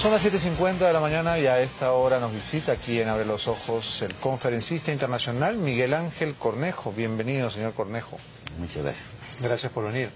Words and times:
Son 0.00 0.12
las 0.12 0.24
7.50 0.24 0.78
de 0.78 0.92
la 0.92 1.00
mañana 1.00 1.40
y 1.40 1.46
a 1.48 1.60
esta 1.60 1.90
hora 1.92 2.20
nos 2.20 2.32
visita 2.32 2.70
aquí 2.70 3.00
en 3.00 3.08
Abre 3.08 3.24
los 3.24 3.48
Ojos 3.48 4.00
el 4.02 4.14
conferencista 4.14 4.92
internacional 4.92 5.56
Miguel 5.56 5.92
Ángel 5.92 6.36
Cornejo. 6.36 6.92
Bienvenido, 6.92 7.50
señor 7.50 7.72
Cornejo. 7.74 8.16
Muchas 8.60 8.84
gracias. 8.84 9.10
Gracias 9.42 9.72
por 9.72 9.84
venir. 9.86 10.10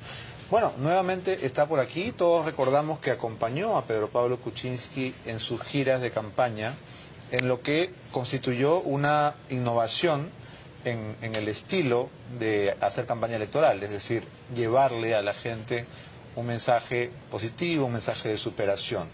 Bueno, 0.53 0.73
nuevamente 0.79 1.45
está 1.45 1.67
por 1.67 1.81
aquí. 1.81 2.13
Todos 2.13 2.45
recordamos 2.45 3.01
que 3.01 3.11
acompañó 3.11 3.77
a 3.77 3.85
Pedro 3.85 4.07
Pablo 4.09 4.39
Kuczynski 4.39 5.17
en 5.27 5.41
sus 5.41 5.61
giras 5.63 6.01
de 6.01 6.13
campaña, 6.13 6.75
en 7.33 7.49
lo 7.49 7.61
que 7.61 7.91
constituyó 8.13 8.79
una 8.83 9.35
innovación 9.51 10.31
en, 10.85 11.17
en 11.23 11.35
el 11.35 11.49
estilo 11.49 12.09
de 12.39 12.77
hacer 12.81 13.05
campaña 13.07 13.35
electoral, 13.35 13.83
es 13.83 13.91
decir, 13.91 14.23
llevarle 14.55 15.17
a 15.17 15.23
la 15.23 15.35
gente 15.35 15.87
un 16.37 16.47
mensaje 16.47 17.11
positivo, 17.33 17.87
un 17.87 17.95
mensaje 17.95 18.29
de 18.29 18.39
superación. 18.39 19.09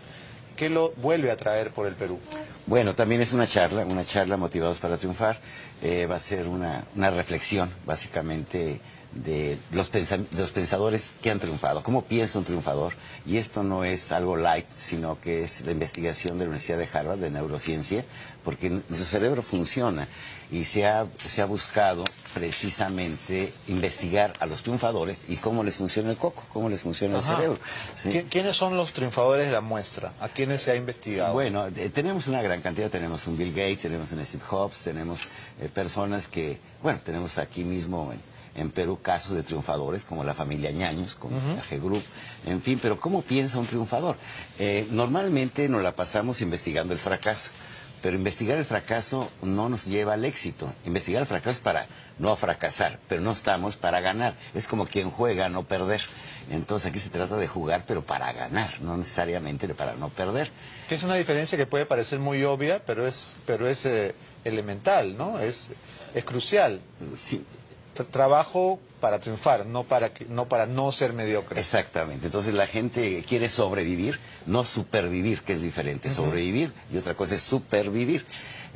¿Qué 0.59 0.69
lo 0.69 0.91
vuelve 0.97 1.31
a 1.31 1.37
traer 1.37 1.71
por 1.71 1.87
el 1.87 1.95
Perú? 1.95 2.19
Bueno, 2.67 2.93
también 2.95 3.21
es 3.21 3.33
una 3.33 3.47
charla, 3.47 3.85
una 3.85 4.05
charla 4.05 4.37
motivados 4.37 4.81
para 4.81 4.97
triunfar. 4.99 5.39
Eh, 5.83 6.07
va 6.07 6.17
a 6.17 6.21
ser 6.21 6.49
una, 6.49 6.85
una 6.97 7.11
reflexión, 7.11 7.71
básicamente, 7.87 8.81
de 9.13 9.59
los, 9.73 9.91
los 10.37 10.51
pensadores 10.53 11.13
que 11.23 11.31
han 11.31 11.39
triunfado, 11.41 11.83
cómo 11.83 12.03
piensa 12.05 12.39
un 12.39 12.45
triunfador. 12.45 12.93
Y 13.27 13.39
esto 13.39 13.63
no 13.63 13.85
es 13.85 14.13
algo 14.13 14.37
light, 14.37 14.67
sino 14.75 15.19
que 15.21 15.45
es 15.45 15.63
la 15.63 15.73
investigación 15.73 16.39
de 16.39 16.45
la 16.45 16.51
Universidad 16.51 16.79
de 16.79 16.89
Harvard 16.93 17.19
de 17.19 17.31
neurociencia, 17.31 18.05
porque 18.45 18.71
nuestro 18.71 19.05
cerebro 19.05 19.43
funciona 19.43 20.07
y 20.51 20.65
se 20.65 20.87
ha, 20.87 21.07
se 21.27 21.43
ha 21.43 21.47
buscado 21.47 22.05
precisamente 22.35 23.53
investigar 23.69 24.33
a 24.41 24.47
los 24.47 24.63
triunfadores 24.63 25.25
y 25.29 25.37
cómo 25.37 25.63
les 25.65 25.77
funciona 25.77 26.11
el 26.11 26.17
coco, 26.17 26.45
cómo 26.53 26.69
les 26.69 26.81
funciona 26.81 27.17
el 27.19 27.23
cerebro. 27.23 27.59
¿sí? 27.97 28.11
¿Qui- 28.11 28.27
¿Quiénes 28.29 28.57
son 28.57 28.77
los 28.77 28.93
triunfadores 28.93 29.47
de 29.47 29.53
la 29.53 29.61
muestra? 29.61 30.13
¿A 30.21 30.29
quiénes 30.29 30.63
se 30.63 30.71
ha 30.73 30.77
investigado? 30.77 31.33
Bueno, 31.35 31.67
eh, 31.67 31.91
tenemos 31.93 32.27
una 32.29 32.41
gran 32.43 32.61
cantidad, 32.63 32.91
tenemos 32.91 33.27
un 33.27 33.37
Bill 33.37 33.51
Gates, 33.51 33.81
tenemos 33.81 34.13
un 34.13 34.25
Steve 34.25 34.43
Jobs, 34.47 34.79
tenemos 34.85 35.21
eh, 35.61 35.69
personas 35.73 36.29
que, 36.29 36.59
bueno, 36.83 37.01
tenemos 37.05 37.39
aquí 37.39 37.65
mismo 37.65 38.13
en, 38.13 38.21
en 38.59 38.71
Perú 38.71 38.99
casos 39.01 39.33
de 39.33 39.43
triunfadores 39.43 40.05
como 40.05 40.25
la 40.25 40.35
familia 40.35 40.71
Ñaños, 40.71 41.15
como 41.15 41.37
la 41.37 41.63
G 41.63 41.81
Group, 41.83 42.03
en 42.47 42.61
fin, 42.63 42.79
pero 42.81 42.99
¿cómo 43.01 43.23
piensa 43.23 43.59
un 43.59 43.67
triunfador? 43.67 44.17
Eh, 44.59 44.87
normalmente 44.91 45.69
nos 45.69 45.83
la 45.83 45.95
pasamos 45.95 46.41
investigando 46.41 46.93
el 46.93 46.99
fracaso, 46.99 47.51
pero 48.03 48.17
investigar 48.17 48.59
el 48.59 48.65
fracaso 48.65 49.31
no 49.43 49.69
nos 49.69 49.87
lleva 49.87 50.15
al 50.15 50.25
éxito. 50.25 50.73
Investigar 50.85 51.21
el 51.23 51.27
fracaso 51.27 51.51
es 51.51 51.59
para 51.61 51.87
no 52.19 52.35
fracasar, 52.37 52.99
pero 53.09 53.21
no 53.21 53.33
estamos 53.33 53.77
para 53.77 54.01
ganar. 54.01 54.35
Es 54.55 54.67
como 54.69 54.87
quien 54.87 55.11
juega 55.11 55.49
no 55.49 55.65
perder. 55.65 56.01
Entonces 56.51 56.91
aquí 56.91 56.99
se 56.99 57.11
trata 57.11 57.37
de 57.37 57.47
jugar, 57.47 57.85
pero 57.87 58.03
para 58.03 58.33
ganar, 58.33 58.81
no 58.81 58.97
necesariamente 58.97 59.69
para 59.75 59.95
no 59.97 60.09
perder. 60.09 60.51
Que 60.89 60.95
es 60.95 61.03
una 61.03 61.15
diferencia 61.17 61.59
que 61.59 61.67
puede 61.67 61.87
parecer 61.87 62.19
muy 62.19 62.43
obvia, 62.45 62.83
pero 62.85 63.07
es, 63.07 63.37
pero 63.47 63.69
es 63.69 63.85
eh, 63.87 64.15
elemental, 64.45 65.17
¿no? 65.17 65.39
Es, 65.39 65.71
es 66.15 66.25
crucial. 66.25 66.81
Sí, 67.17 67.45
trabajo 68.05 68.79
para 69.01 69.19
triunfar, 69.21 69.67
no 69.67 69.85
para, 69.85 70.11
no 70.29 70.47
para 70.49 70.67
no 70.67 70.91
ser 70.93 71.13
mediocre. 71.13 71.61
exactamente. 71.61 72.27
Entonces 72.27 72.55
la 72.55 72.67
gente 72.67 73.23
quiere 73.29 73.49
sobrevivir, 73.49 74.19
no 74.47 74.65
supervivir, 74.65 75.43
que 75.43 75.55
es 75.55 75.63
diferente. 75.63 76.11
Sobrevivir 76.11 76.73
y 76.93 76.97
otra 76.99 77.15
cosa 77.15 77.35
es 77.35 77.43
supervivir. 77.43 78.25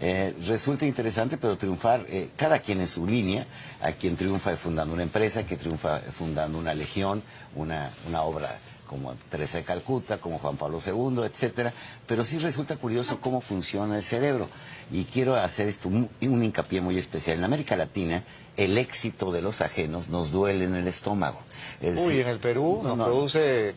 Eh, 0.00 0.34
resulta 0.47 0.84
interesante, 0.87 1.37
pero 1.37 1.56
triunfar, 1.56 2.05
eh, 2.09 2.31
cada 2.37 2.59
quien 2.61 2.81
en 2.81 2.88
su 2.88 3.06
línea, 3.06 3.47
a 3.81 3.93
quien 3.93 4.16
triunfa 4.16 4.56
fundando 4.56 4.94
una 4.94 5.05
empresa, 5.05 5.44
que 5.47 5.56
triunfa 5.56 6.00
fundando 6.00 6.59
una 6.59 6.75
legión, 6.75 7.22
una, 7.55 7.91
una 8.09 8.22
obra 8.22 8.50
como 8.93 9.15
Teresa 9.31 9.57
de 9.57 9.65
Calcuta, 9.65 10.19
como 10.19 10.39
Juan 10.39 10.59
Pablo 10.59 10.79
II, 10.85 11.25
etcétera, 11.25 11.73
pero 12.07 12.25
sí 12.25 12.39
resulta 12.39 12.77
curioso 12.77 13.21
cómo 13.21 13.41
funciona 13.41 13.97
el 13.97 14.03
cerebro. 14.03 14.49
Y 14.91 15.05
quiero 15.05 15.35
hacer 15.35 15.67
esto 15.69 15.89
un, 15.89 16.11
un 16.21 16.45
hincapié 16.45 16.83
muy 16.83 16.99
especial. 16.99 17.39
En 17.39 17.45
América 17.45 17.75
Latina, 17.75 18.23
el 18.59 18.77
éxito 18.77 19.33
de 19.33 19.41
los 19.41 19.63
ajenos 19.63 20.09
nos 20.09 20.31
duele 20.31 20.67
en 20.67 20.75
el 20.75 20.87
estómago. 20.87 21.41
Es 21.81 21.99
Uy, 22.01 22.21
en 22.21 22.29
el 22.29 22.39
Perú 22.39 22.81
no, 22.83 22.91
nos 22.91 22.99
no, 22.99 23.05
produce 23.07 23.75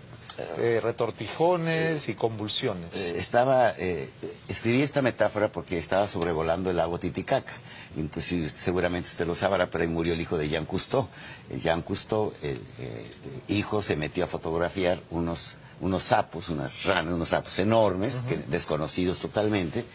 eh, 0.57 0.79
retortijones 0.81 2.09
y 2.09 2.15
convulsiones. 2.15 2.95
Eh, 2.95 3.15
estaba, 3.17 3.73
eh, 3.77 4.09
escribí 4.47 4.81
esta 4.81 5.01
metáfora 5.01 5.51
porque 5.51 5.77
estaba 5.77 6.07
sobrevolando 6.07 6.69
el 6.69 6.77
lago 6.77 6.99
Titicaca. 6.99 7.53
Entonces, 7.97 8.51
seguramente 8.51 9.09
usted 9.09 9.25
lo 9.25 9.35
sabrá, 9.35 9.69
pero 9.69 9.83
ahí 9.83 9.89
murió 9.89 10.13
el 10.13 10.21
hijo 10.21 10.37
de 10.37 10.49
Jean 10.49 10.65
Cousteau. 10.65 11.07
Eh, 11.49 11.59
Jean 11.61 11.81
Cousteau, 11.81 12.33
el 12.41 12.61
eh, 12.79 13.05
hijo, 13.47 13.81
se 13.81 13.95
metió 13.95 14.23
a 14.25 14.27
fotografiar 14.27 14.99
unos, 15.11 15.57
unos 15.81 16.03
sapos, 16.03 16.49
unas 16.49 16.83
ranas, 16.83 17.13
unos 17.13 17.29
sapos 17.29 17.57
enormes, 17.59 18.21
que- 18.27 18.37
desconocidos 18.37 19.19
totalmente, 19.19 19.85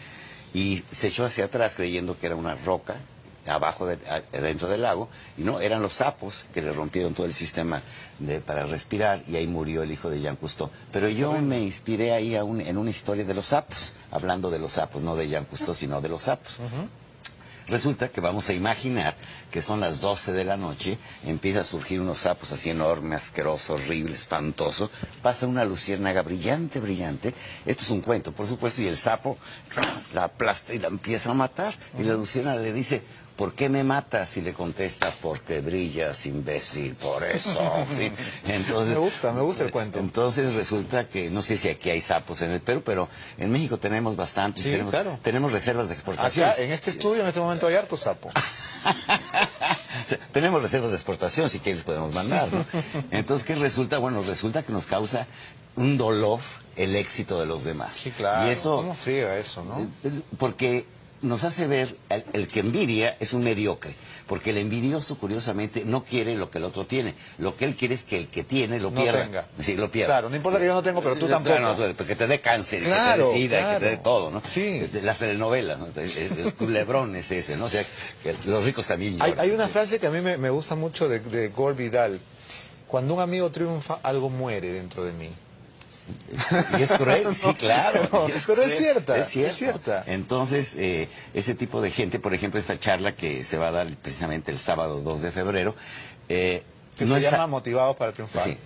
y 0.53 0.83
se 0.91 1.07
echó 1.07 1.25
hacia 1.25 1.45
atrás 1.45 1.75
creyendo 1.75 2.17
que 2.19 2.25
era 2.25 2.35
una 2.35 2.55
roca 2.55 2.95
abajo 3.47 3.87
de- 3.87 3.97
dentro 4.31 4.67
del 4.67 4.81
lago 4.83 5.09
y 5.37 5.41
no 5.43 5.59
eran 5.59 5.81
los 5.81 5.93
sapos 5.93 6.45
que 6.53 6.61
le 6.61 6.71
rompieron 6.71 7.13
todo 7.13 7.25
el 7.25 7.33
sistema 7.33 7.81
de- 8.19 8.39
para 8.39 8.65
respirar 8.65 9.23
y 9.27 9.35
ahí 9.35 9.47
murió 9.47 9.81
el 9.83 9.91
hijo 9.91 10.09
de 10.09 10.19
Jean 10.19 10.35
Cousteau. 10.35 10.69
Pero 10.91 11.09
yo 11.09 11.33
me 11.33 11.59
inspiré 11.59 12.13
ahí 12.13 12.35
a 12.35 12.43
un- 12.43 12.61
en 12.61 12.77
una 12.77 12.89
historia 12.91 13.23
de 13.25 13.33
los 13.33 13.47
sapos 13.47 13.93
hablando 14.11 14.49
de 14.51 14.59
los 14.59 14.73
sapos 14.73 15.01
no 15.01 15.15
de 15.15 15.27
Jean 15.27 15.45
Cousteau 15.45 15.73
sino 15.73 16.01
de 16.01 16.09
los 16.09 16.23
sapos. 16.23 16.59
Resulta 17.67 18.09
que 18.09 18.19
vamos 18.19 18.49
a 18.49 18.53
imaginar 18.53 19.15
que 19.49 19.61
son 19.61 19.79
las 19.79 20.01
12 20.01 20.33
de 20.33 20.43
la 20.43 20.57
noche, 20.57 20.97
empieza 21.25 21.61
a 21.61 21.63
surgir 21.63 22.01
unos 22.01 22.17
sapos 22.17 22.51
así 22.51 22.69
enormes, 22.69 23.23
asqueroso, 23.23 23.75
horrible, 23.75 24.13
espantoso, 24.15 24.89
pasa 25.21 25.47
una 25.47 25.63
luciérnaga 25.63 26.21
brillante, 26.21 26.79
brillante, 26.81 27.33
esto 27.65 27.83
es 27.83 27.89
un 27.91 28.01
cuento, 28.01 28.33
por 28.33 28.47
supuesto, 28.47 28.81
y 28.81 28.87
el 28.87 28.97
sapo 28.97 29.37
la 30.13 30.25
aplasta 30.25 30.73
y 30.73 30.79
la 30.79 30.87
empieza 30.87 31.31
a 31.31 31.33
matar, 31.33 31.73
y 31.97 32.03
la 32.03 32.13
luciérnaga 32.15 32.59
le 32.59 32.73
dice, 32.73 33.03
¿por 33.41 33.55
qué 33.55 33.69
me 33.69 33.83
matas? 33.83 34.37
Y 34.37 34.41
le 34.41 34.53
contesta, 34.53 35.11
porque 35.19 35.61
brillas, 35.61 36.27
imbécil, 36.27 36.93
por 36.93 37.23
eso. 37.23 37.59
¿sí? 37.89 38.11
Entonces, 38.45 38.93
Me 38.93 38.99
gusta, 38.99 39.33
me 39.33 39.41
gusta 39.41 39.63
el 39.63 39.71
cuento. 39.71 39.97
Entonces 39.97 40.53
resulta 40.53 41.07
que, 41.07 41.31
no 41.31 41.41
sé 41.41 41.57
si 41.57 41.67
aquí 41.67 41.89
hay 41.89 42.01
sapos 42.01 42.43
en 42.43 42.51
el 42.51 42.61
Perú, 42.61 42.83
pero 42.85 43.09
en 43.39 43.51
México 43.51 43.79
tenemos 43.79 44.15
bastantes, 44.15 44.63
Sí, 44.63 44.69
tenemos, 44.69 44.91
claro. 44.91 45.17
tenemos 45.23 45.51
reservas 45.51 45.87
de 45.87 45.95
exportación. 45.95 46.49
Acá, 46.49 46.61
en 46.61 46.71
este 46.71 46.91
estudio, 46.91 47.23
en 47.23 47.29
este 47.29 47.39
momento 47.39 47.65
hay 47.65 47.73
harto 47.73 47.97
sapo. 47.97 48.29
Tenemos 50.31 50.61
reservas 50.61 50.91
de 50.91 50.97
exportación, 50.97 51.49
si 51.49 51.59
quieres 51.59 51.83
podemos 51.83 52.13
mandar. 52.13 52.53
¿no? 52.53 52.63
Entonces, 53.11 53.43
¿qué 53.43 53.55
resulta? 53.55 53.97
Bueno, 53.97 54.21
resulta 54.21 54.61
que 54.61 54.71
nos 54.71 54.85
causa 54.85 55.25
un 55.75 55.97
dolor 55.97 56.39
el 56.75 56.95
éxito 56.95 57.39
de 57.39 57.47
los 57.47 57.63
demás. 57.63 57.95
Sí, 57.95 58.11
claro. 58.11 58.47
Y 58.47 58.51
eso, 58.51 58.75
¿Cómo 58.77 58.93
friega 58.93 59.35
eso, 59.39 59.63
no? 59.63 59.87
porque 60.37 60.85
nos 61.21 61.43
hace 61.43 61.67
ver, 61.67 61.95
el, 62.09 62.25
el 62.33 62.47
que 62.47 62.61
envidia 62.61 63.15
es 63.19 63.33
un 63.33 63.43
mediocre, 63.43 63.95
porque 64.27 64.49
el 64.49 64.57
envidioso, 64.57 65.17
curiosamente, 65.17 65.83
no 65.85 66.03
quiere 66.03 66.35
lo 66.35 66.49
que 66.49 66.57
el 66.57 66.63
otro 66.63 66.85
tiene. 66.85 67.13
Lo 67.37 67.55
que 67.55 67.65
él 67.65 67.75
quiere 67.75 67.93
es 67.95 68.03
que 68.03 68.17
el 68.17 68.27
que 68.27 68.43
tiene 68.43 68.79
lo 68.79 68.89
No 68.91 69.01
pierda. 69.01 69.23
tenga. 69.23 69.47
Sí, 69.61 69.75
lo 69.75 69.91
pierda. 69.91 70.13
Claro, 70.13 70.29
no 70.29 70.35
importa 70.35 70.59
que 70.59 70.65
yo 70.65 70.73
no 70.73 70.81
tengo, 70.83 71.01
pero 71.01 71.15
tú 71.17 71.27
Claro, 71.27 71.43
tampoco. 71.43 71.59
no, 71.87 71.93
tú- 71.93 72.05
que 72.05 72.15
te 72.15 72.27
dé 72.27 72.39
cáncer, 72.41 72.83
Claro, 72.83 73.23
que 73.23 73.29
te 73.31 73.33
dé 73.33 73.37
sida, 73.47 73.73
que 73.73 73.79
te 73.79 73.85
dé 73.85 73.91
claro. 73.91 74.03
todo, 74.03 74.31
¿no? 74.31 74.41
Sí. 74.43 74.89
Las 75.03 75.19
telenovelas, 75.19 75.79
¿no? 75.79 75.87
El, 75.95 76.39
el 76.39 76.53
culebrón 76.55 77.15
es 77.15 77.31
ese, 77.31 77.55
¿no? 77.57 77.65
O 77.65 77.69
sea, 77.69 77.85
que 78.23 78.33
los 78.45 78.63
ricos 78.65 78.87
también 78.87 79.17
Hay, 79.21 79.35
hay 79.37 79.51
una 79.51 79.67
frase 79.67 79.99
que 79.99 80.07
a 80.07 80.11
mí 80.11 80.21
me, 80.21 80.37
me 80.37 80.49
gusta 80.49 80.75
mucho 80.75 81.07
de, 81.07 81.19
de 81.19 81.49
Gore 81.49 81.75
Vidal. 81.75 82.19
Cuando 82.87 83.13
un 83.13 83.21
amigo 83.21 83.49
triunfa, 83.51 83.99
algo 84.03 84.29
muere 84.29 84.71
dentro 84.71 85.05
de 85.05 85.13
mí. 85.13 85.29
Y 86.77 86.81
es 86.81 86.91
cruel, 86.93 87.35
sí, 87.35 87.53
claro. 87.55 88.07
No, 88.11 88.23
y 88.27 88.31
pero 88.31 88.37
es 88.37 88.45
cruel, 88.45 88.71
cierta, 88.71 89.17
Es 89.17 89.27
cierto. 89.29 89.49
es 89.51 89.55
cierta. 89.57 90.03
Entonces, 90.07 90.75
eh, 90.77 91.07
ese 91.33 91.55
tipo 91.55 91.81
de 91.81 91.91
gente, 91.91 92.19
por 92.19 92.33
ejemplo, 92.33 92.59
esta 92.59 92.79
charla 92.79 93.13
que 93.15 93.43
se 93.43 93.57
va 93.57 93.69
a 93.69 93.71
dar 93.71 93.87
precisamente 93.97 94.51
el 94.51 94.57
sábado 94.57 95.01
2 95.01 95.21
de 95.21 95.31
febrero, 95.31 95.75
eh, 96.29 96.63
Que 96.97 97.05
no 97.05 97.15
se 97.19 97.25
es 97.25 97.31
llama 97.31 97.47
Motivados 97.47 97.95
para 97.95 98.11
Triunfar. 98.11 98.43
Sí, 98.43 98.57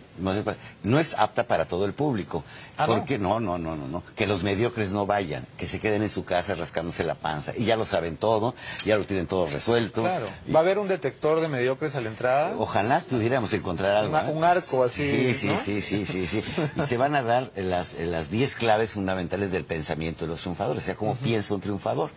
no 0.83 0.99
es 0.99 1.13
apta 1.15 1.43
para 1.47 1.65
todo 1.67 1.85
el 1.85 1.93
público. 1.93 2.43
Ah, 2.77 2.87
porque 2.87 3.17
no? 3.17 3.39
no, 3.39 3.57
no, 3.57 3.75
no, 3.75 3.87
no, 3.87 4.03
que 4.15 4.27
los 4.27 4.43
mediocres 4.43 4.91
no 4.91 5.05
vayan, 5.05 5.45
que 5.57 5.65
se 5.65 5.79
queden 5.79 6.01
en 6.03 6.09
su 6.09 6.25
casa 6.25 6.55
rascándose 6.55 7.03
la 7.03 7.15
panza 7.15 7.53
y 7.57 7.65
ya 7.65 7.75
lo 7.77 7.85
saben 7.85 8.17
todo, 8.17 8.53
ya 8.85 8.97
lo 8.97 9.05
tienen 9.05 9.27
todo 9.27 9.47
resuelto. 9.47 10.01
Claro. 10.01 10.27
Y- 10.47 10.51
¿Va 10.51 10.59
a 10.59 10.63
haber 10.63 10.79
un 10.79 10.87
detector 10.87 11.39
de 11.39 11.47
mediocres 11.47 11.95
a 11.95 12.01
la 12.01 12.09
entrada? 12.09 12.55
Ojalá 12.57 12.99
pudiéramos 13.09 13.53
encontrar 13.53 13.95
algo. 13.95 14.09
Una- 14.17 14.29
¿eh? 14.29 14.33
un 14.33 14.43
arco 14.43 14.83
así, 14.83 15.03
Sí, 15.09 15.33
sí, 15.33 15.47
¿no? 15.47 15.57
sí, 15.57 15.81
sí, 15.81 16.05
sí, 16.05 16.27
sí. 16.27 16.43
Y 16.75 16.81
se 16.81 16.97
van 16.97 17.15
a 17.15 17.23
dar 17.23 17.51
las 17.55 17.93
eh, 17.93 18.05
las 18.05 18.29
10 18.29 18.55
claves 18.55 18.91
fundamentales 18.91 19.51
del 19.51 19.65
pensamiento 19.65 20.25
de 20.25 20.31
los 20.31 20.41
triunfadores, 20.41 20.83
o 20.83 20.85
sea, 20.85 20.95
cómo 20.95 21.15
piensa 21.15 21.53
un 21.53 21.61
triunfador. 21.61 22.09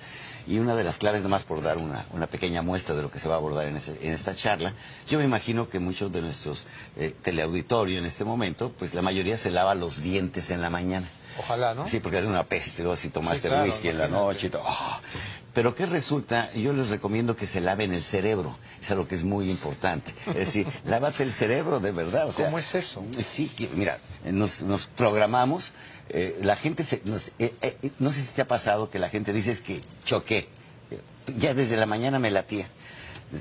Y 0.47 0.59
una 0.61 0.75
de 0.75 0.83
las 0.83 0.97
claves, 0.97 1.23
nomás 1.23 1.45
por 1.45 1.61
dar 1.61 1.77
una, 1.77 2.07
una 2.15 2.27
pequeña 2.27 2.63
muestra 2.63 2.95
de 2.95 3.03
lo 3.03 3.11
que 3.11 3.19
se 3.19 3.29
va 3.29 3.35
a 3.35 3.37
abordar 3.37 3.67
en, 3.67 3.77
ese- 3.77 3.99
en 4.01 4.15
esta 4.15 4.35
charla, 4.35 4.73
yo 5.07 5.19
me 5.19 5.25
imagino 5.27 5.69
que 5.69 5.79
muchos 5.79 6.11
de 6.11 6.23
nuestros 6.23 6.65
eh, 6.97 7.15
en 7.97 8.05
este 8.07 8.25
momento, 8.25 8.73
pues 8.79 8.95
la 8.95 9.03
mayoría 9.03 9.37
se 9.39 9.51
lava 9.51 9.75
los 9.75 10.03
dientes 10.03 10.51
en 10.51 10.61
la 10.63 10.71
mañana. 10.71 11.07
Ojalá, 11.39 11.75
¿no? 11.75 11.87
Sí, 11.87 12.01
porque 12.01 12.19
era 12.19 12.27
una 12.27 12.45
peste, 12.45 12.83
luego 12.83 12.97
si 12.97 13.11
tomaste 13.11 13.43
Sí, 13.43 13.49
claro, 13.49 13.65
whisky 13.65 13.89
en 13.89 13.99
la 13.99 14.09
noche 14.09 14.49
y 14.49 14.51
todo. 14.51 14.63
¡ah! 14.67 15.01
Pero 15.55 15.75
¿qué 15.75 15.87
resulta? 15.87 16.53
Yo 16.53 16.73
les 16.73 16.89
recomiendo 16.91 17.35
que 17.37 17.47
se 17.47 17.61
laven 17.61 17.93
el 17.95 18.03
cerebro. 18.03 18.57
Es 18.83 18.91
algo 18.91 19.07
que 19.09 19.15
es 19.15 19.25
muy 19.25 19.51
importante. 19.51 20.13
Es 20.29 20.35
decir, 20.35 20.67
lávate 20.85 21.23
el 21.23 21.33
cerebro 21.33 21.81
de 21.81 21.93
verdad. 21.93 22.27
O 22.29 22.33
sea, 22.33 22.47
¿Cómo 22.47 22.59
es 22.59 22.75
eso? 22.75 23.05
Sí, 23.21 23.51
mira, 23.75 23.99
nos, 24.25 24.63
nos 24.63 24.87
programamos. 24.89 25.73
eh, 26.11 26.39
la 26.43 26.57
gente, 26.57 26.83
se, 26.85 27.03
nos- 27.05 27.33
eh, 27.39 27.55
eh, 27.61 27.77
no 27.99 28.13
sé 28.13 28.23
si 28.23 28.29
te 28.29 28.43
ha 28.43 28.47
pasado 28.49 28.91
que 28.91 28.99
la 28.99 29.09
gente 29.09 29.33
dice 29.33 29.53
es 29.53 29.61
que 29.61 29.81
choqué. 30.05 30.49
Ya 31.39 31.55
desde 31.55 31.77
la 31.77 31.87
mañana 31.87 32.19
me 32.19 32.31
latía. 32.31 32.67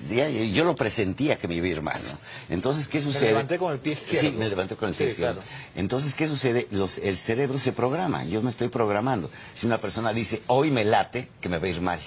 Ya, 0.09 0.27
yo 0.29 0.65
lo 0.65 0.75
presentía 0.75 1.37
que 1.37 1.47
me 1.47 1.55
iba 1.55 1.65
a 1.65 1.69
ir 1.69 1.81
mal. 1.81 2.01
¿no? 2.11 2.17
Entonces, 2.53 2.87
¿qué 2.87 3.01
sucede? 3.01 3.27
levanté 3.29 3.57
con 3.57 3.71
el 3.71 3.79
pie 3.79 3.93
izquierdo. 3.93 4.29
Sí, 4.29 4.35
me 4.35 4.49
levanté 4.49 4.75
con 4.75 4.89
el 4.89 4.95
pie 4.95 5.07
Sí, 5.07 5.11
izquierdo. 5.11 5.39
claro. 5.41 5.47
Entonces, 5.75 6.13
¿qué 6.13 6.27
sucede? 6.27 6.67
Los- 6.71 6.97
el 6.97 7.15
cerebro 7.17 7.57
se 7.57 7.71
programa, 7.71 8.25
yo 8.25 8.41
me 8.41 8.49
estoy 8.49 8.67
programando. 8.67 9.29
Si 9.53 9.65
una 9.65 9.79
persona 9.79 10.11
dice, 10.11 10.41
hoy 10.47 10.71
me 10.71 10.83
late, 10.83 11.29
que 11.39 11.47
me 11.49 11.57
va 11.57 11.67
a 11.67 11.69
ir 11.69 11.79
mal. 11.81 11.99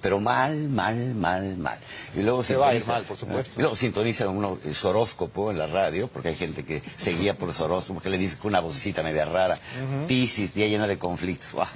Pero 0.00 0.20
mal, 0.20 0.56
mal, 0.68 1.14
mal, 1.14 1.56
mal. 1.56 1.78
Y 2.16 2.20
luego 2.20 2.44
Se 2.44 2.54
va 2.56 2.68
a 2.68 2.74
ir 2.74 2.86
mal, 2.86 3.02
por 3.04 3.16
supuesto. 3.16 3.58
Y 3.58 3.62
luego 3.62 3.74
sintoniza 3.76 4.28
uno 4.28 4.58
eh, 4.64 4.72
su 4.72 4.88
horóscopo 4.88 5.50
en 5.50 5.58
la 5.58 5.66
radio, 5.66 6.06
porque 6.08 6.28
hay 6.28 6.36
gente 6.36 6.64
que 6.64 6.80
se 6.96 7.12
guía 7.12 7.36
por 7.36 7.52
su 7.52 7.64
horóscopo, 7.64 8.00
que 8.00 8.10
le 8.10 8.18
dice 8.18 8.36
con 8.38 8.50
una 8.50 8.60
vocecita 8.60 9.02
media 9.02 9.24
rara. 9.24 9.58
Piscis, 10.06 10.54
día 10.54 10.68
llena 10.68 10.86
de 10.86 10.96
conflictos. 10.98 11.52
¡Guau! 11.54 11.66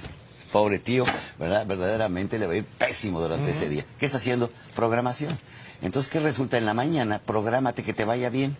Pobre 0.51 0.79
tío, 0.79 1.05
¿verdad? 1.39 1.65
Verdaderamente 1.65 2.37
le 2.37 2.47
va 2.47 2.53
a 2.53 2.57
ir 2.57 2.65
pésimo 2.65 3.21
durante 3.21 3.51
ese 3.51 3.69
día. 3.69 3.85
¿Qué 3.99 4.05
está 4.05 4.17
haciendo? 4.17 4.49
Programación. 4.75 5.37
Entonces, 5.81 6.11
¿qué 6.11 6.19
resulta? 6.19 6.57
En 6.57 6.65
la 6.65 6.73
mañana, 6.73 7.19
prográmate 7.19 7.83
que 7.83 7.93
te 7.93 8.03
vaya 8.05 8.29
bien. 8.29 8.57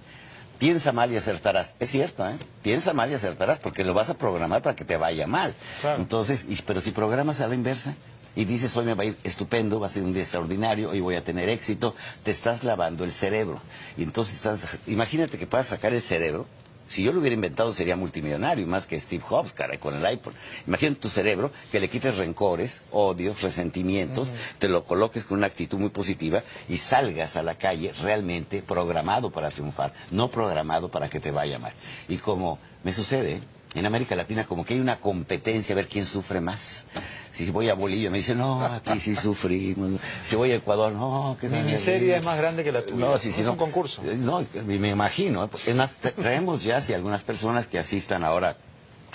Piensa 0.57 0.91
mal 0.91 1.11
y 1.11 1.17
acertarás. 1.17 1.75
Es 1.79 1.89
cierto, 1.89 2.27
¿eh? 2.29 2.35
Piensa 2.61 2.93
mal 2.93 3.11
y 3.11 3.15
acertarás 3.15 3.59
porque 3.59 3.83
lo 3.83 3.93
vas 3.93 4.09
a 4.09 4.13
programar 4.13 4.61
para 4.61 4.75
que 4.75 4.85
te 4.85 4.95
vaya 4.95 5.25
mal. 5.27 5.53
Claro. 5.81 5.99
Entonces, 6.01 6.45
y- 6.47 6.55
pero 6.65 6.81
si 6.81 6.91
programas 6.91 7.41
a 7.41 7.47
la 7.47 7.55
inversa 7.55 7.95
y 8.35 8.45
dices, 8.45 8.77
hoy 8.77 8.85
me 8.85 8.93
va 8.93 9.03
a 9.03 9.07
ir 9.07 9.17
estupendo, 9.23 9.79
va 9.79 9.87
a 9.87 9.89
ser 9.89 10.03
un 10.03 10.13
día 10.13 10.21
extraordinario, 10.21 10.91
hoy 10.91 10.99
voy 11.01 11.15
a 11.15 11.23
tener 11.23 11.49
éxito, 11.49 11.95
te 12.23 12.29
estás 12.31 12.63
lavando 12.63 13.03
el 13.03 13.11
cerebro. 13.11 13.59
Y 13.97 14.03
entonces 14.03 14.35
estás, 14.35 14.61
imagínate 14.87 15.37
que 15.39 15.47
puedas 15.47 15.67
sacar 15.67 15.93
el 15.93 16.01
cerebro. 16.01 16.45
Si 16.91 17.03
yo 17.03 17.13
lo 17.13 17.21
hubiera 17.21 17.35
inventado 17.35 17.71
sería 17.71 17.95
multimillonario, 17.95 18.67
más 18.67 18.85
que 18.85 18.99
Steve 18.99 19.23
Jobs, 19.25 19.53
caray, 19.53 19.77
con 19.77 19.95
el 19.95 20.05
iPhone. 20.05 20.33
Imagínate 20.67 20.99
tu 20.99 21.07
cerebro, 21.07 21.49
que 21.71 21.79
le 21.79 21.89
quites 21.89 22.17
rencores, 22.17 22.83
odios, 22.91 23.41
resentimientos, 23.41 24.33
te 24.59 24.67
lo 24.67 24.83
coloques 24.83 25.23
con 25.23 25.37
una 25.37 25.47
actitud 25.47 25.77
muy 25.79 25.87
positiva 25.89 26.43
y 26.67 26.75
salgas 26.75 27.37
a 27.37 27.43
la 27.43 27.55
calle 27.57 27.93
realmente 28.01 28.61
programado 28.61 29.29
para 29.31 29.49
triunfar, 29.51 29.93
no 30.11 30.29
programado 30.29 30.91
para 30.91 31.07
que 31.09 31.21
te 31.21 31.31
vaya 31.31 31.59
mal. 31.59 31.71
Y 32.09 32.17
como 32.17 32.59
me 32.83 32.91
sucede. 32.91 33.39
En 33.73 33.85
América 33.85 34.15
Latina 34.15 34.45
como 34.45 34.65
que 34.65 34.73
hay 34.73 34.79
una 34.79 34.99
competencia 34.99 35.73
a 35.73 35.77
ver 35.77 35.87
quién 35.87 36.05
sufre 36.05 36.41
más. 36.41 36.85
Si 37.31 37.49
voy 37.49 37.69
a 37.69 37.73
Bolivia 37.73 38.09
me 38.09 38.17
dicen, 38.17 38.37
no, 38.37 38.61
aquí 38.61 38.99
sí 38.99 39.15
sufrimos. 39.15 39.91
Si 40.25 40.35
voy 40.35 40.51
a 40.51 40.55
Ecuador, 40.55 40.91
no, 40.91 41.37
que 41.39 41.47
Mi 41.47 41.61
miseria 41.61 42.17
es 42.17 42.25
más 42.25 42.37
grande 42.37 42.63
que 42.63 42.71
la 42.71 42.85
tuya. 42.85 43.05
no, 43.05 43.17
sí, 43.17 43.31
sí, 43.31 43.39
es 43.41 43.45
no. 43.45 43.53
un 43.53 43.57
concurso. 43.57 44.01
Eh, 44.05 44.15
No, 44.17 44.45
me 44.65 44.89
imagino. 44.89 45.49
Es 45.65 45.75
más, 45.75 45.93
tra- 46.01 46.13
traemos 46.13 46.63
ya, 46.63 46.81
si 46.81 46.93
algunas 46.93 47.23
personas 47.23 47.67
que 47.67 47.79
asistan 47.79 48.23
ahora 48.25 48.57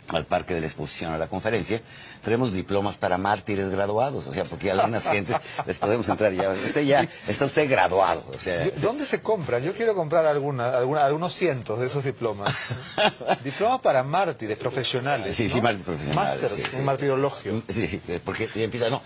al 0.08 0.24
parque 0.26 0.54
de 0.54 0.60
la 0.60 0.66
exposición, 0.66 1.12
a 1.12 1.18
la 1.18 1.26
conferencia, 1.28 1.80
traemos 2.22 2.52
diplomas 2.52 2.96
para 2.96 3.18
mártires 3.18 3.68
graduados, 3.70 4.26
o 4.26 4.32
sea, 4.32 4.44
porque 4.44 4.70
a 4.70 4.74
algunas 4.74 5.04
gentes 5.08 5.36
les 5.66 5.78
podemos 5.78 6.08
entrar 6.08 6.32
ya, 6.32 6.50
usted 6.50 6.82
ya, 6.84 7.08
está 7.28 7.44
usted 7.44 7.68
graduado, 7.68 8.24
o 8.32 8.38
sea, 8.38 8.68
¿Dónde 8.76 9.04
se 9.06 9.20
compran? 9.20 9.62
Yo 9.62 9.74
quiero 9.74 9.94
comprar 9.94 10.26
alguna, 10.26 10.70
alguna- 10.76 11.04
algunos 11.04 11.32
cientos 11.32 11.80
de 11.80 11.86
esos 11.86 12.04
diplomas. 12.04 12.48
diplomas 13.44 13.80
para 13.80 14.02
mártires 14.02 14.56
profesionales. 14.56 15.34
Sí, 15.36 15.48
sí, 15.48 15.60
mártires 15.60 15.86
profesionales, 15.86 16.32
Masters, 16.40 16.54
sí, 16.54 16.62
sí. 16.70 16.76
un 16.76 16.84
martirologio. 16.84 17.62
Sí, 17.68 17.86
sí, 17.88 18.00
porque 18.24 18.48
y 18.54 18.62
empieza, 18.62 18.88
no, 18.90 19.02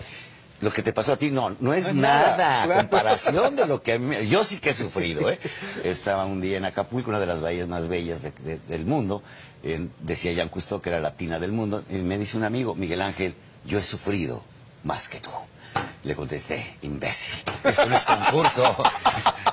lo 0.60 0.70
que 0.70 0.82
te 0.82 0.92
pasó 0.92 1.14
a 1.14 1.16
ti 1.16 1.30
no, 1.30 1.56
no 1.60 1.72
es 1.74 1.94
No 1.94 2.02
nada, 2.02 2.36
nada, 2.36 2.64
claro. 2.64 2.80
comparación 2.82 3.56
de 3.56 3.66
lo 3.66 3.82
que 3.82 3.94
a 3.94 3.98
mí, 3.98 4.26
yo 4.28 4.44
sí 4.44 4.58
que 4.58 4.70
he 4.70 4.74
sufrido, 4.74 5.28
¿eh? 5.30 5.38
Estaba 5.84 6.26
un 6.26 6.40
día 6.40 6.58
en 6.58 6.64
Acapulco, 6.66 7.10
una 7.10 7.18
de 7.20 7.26
las 7.26 7.40
bahías 7.40 7.66
más 7.68 7.88
bellas 7.88 8.22
de- 8.22 8.32
de- 8.32 8.58
del 8.68 8.84
mundo, 8.84 9.22
en- 9.62 9.90
decía 10.00 10.32
Jean 10.32 10.48
Cousteau 10.48 10.80
que 10.80 10.90
era 10.90 11.00
la 11.00 11.14
tina 11.14 11.38
del 11.38 11.52
mundo, 11.52 11.82
y 11.90 11.94
me 11.96 12.18
dice 12.18 12.36
un 12.36 12.44
amigo, 12.44 12.74
Miguel 12.74 13.00
Ángel, 13.00 13.34
yo 13.64 13.78
he 13.78 13.82
sufrido 13.82 14.42
más 14.84 15.08
que 15.08 15.20
tú. 15.20 15.30
Le 16.02 16.14
contesté, 16.16 16.64
imbécil, 16.82 17.34
esto 17.62 17.86
no 17.86 17.94
es 17.96 18.04
concurso, 18.04 18.76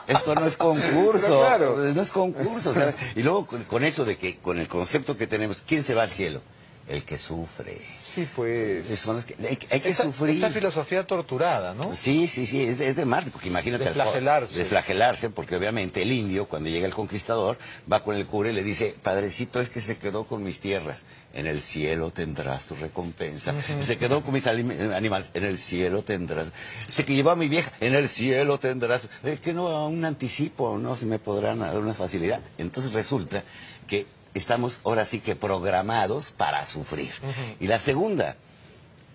esto 0.08 0.34
no 0.36 0.46
es 0.46 0.56
concurso, 0.58 1.40
claro. 1.40 1.78
no 1.78 2.02
es 2.02 2.12
concurso, 2.12 2.74
¿sabes? 2.74 2.96
Y 3.16 3.24
luego 3.24 3.46
con, 3.46 3.64
con 3.66 3.84
eso 3.84 4.06
de 4.06 4.18
que, 4.18 4.38
con 4.38 4.58
el 4.58 4.68
concepto 4.68 5.18
que 5.18 5.28
tenemos, 5.28 5.62
¿quién 5.68 5.84
se 5.84 5.94
va 5.94 6.04
al 6.04 6.10
cielo? 6.10 6.42
El 6.88 7.04
que 7.04 7.18
sufre. 7.18 7.78
Sí, 8.00 8.26
pues. 8.34 8.86
Que- 9.26 9.36
hay, 9.46 9.60
hay 9.70 9.80
que 9.82 9.90
Esta- 9.90 10.04
sufrir. 10.04 10.36
Esta 10.36 10.50
filosofía 10.52 11.06
torturada, 11.06 11.74
¿no? 11.74 11.94
Sí, 11.94 12.30
sí, 12.30 12.46
sí, 12.46 12.64
es 12.64 12.78
de, 12.78 12.88
es 12.90 12.96
de 12.96 13.04
Marte, 13.04 13.30
porque 13.30 13.50
imagínate... 13.50 13.84
De 13.84 13.92
flagelarse. 13.92 14.60
De 14.60 14.64
flagelarse, 14.66 15.30
porque 15.30 15.58
obviamente 15.58 16.02
el 16.02 16.14
indio, 16.14 16.48
cuando 16.48 16.70
llega 16.70 16.86
el 16.88 16.94
conquistador, 16.94 17.58
va 17.92 18.04
con 18.06 18.16
el 18.16 18.26
cura 18.26 18.52
y 18.52 18.54
le 18.54 18.64
dice, 18.64 18.96
padrecito, 19.04 19.60
es 19.60 19.70
que 19.70 19.82
se 19.82 19.98
quedó 19.98 20.24
con 20.28 20.44
mis 20.44 20.62
tierras, 20.62 21.04
en 21.34 21.46
el 21.46 21.60
cielo 21.60 22.12
tendrás 22.12 22.68
tu 22.68 22.76
recompensa. 22.76 23.54
Se 23.82 23.98
quedó 23.98 24.24
con 24.24 24.34
mis 24.34 24.48
animales, 24.48 25.32
en 25.34 25.44
el 25.44 25.58
cielo 25.58 26.04
tendrás. 26.04 26.48
Se 26.88 27.04
que 27.04 27.16
llevó 27.16 27.32
a 27.32 27.36
mi 27.36 27.50
vieja, 27.50 27.70
en 27.82 27.96
el 27.96 28.08
cielo 28.08 28.60
tendrás. 28.60 29.10
Es 29.26 29.42
que 29.42 29.54
no, 29.54 29.88
un 29.90 30.06
anticipo, 30.06 30.78
no 30.78 30.96
se 30.96 31.06
me 31.06 31.20
podrán 31.20 31.60
dar 31.60 31.78
una 31.78 31.94
facilidad. 31.94 32.40
Entonces 32.58 32.94
resulta 32.94 33.44
que 33.88 34.06
estamos 34.38 34.82
ahora 34.86 35.06
sí 35.06 35.20
que 35.20 35.36
programados 35.36 36.32
para 36.32 36.66
sufrir. 36.66 37.12
Y 37.60 37.68
la 37.68 37.80
segunda, 37.80 38.36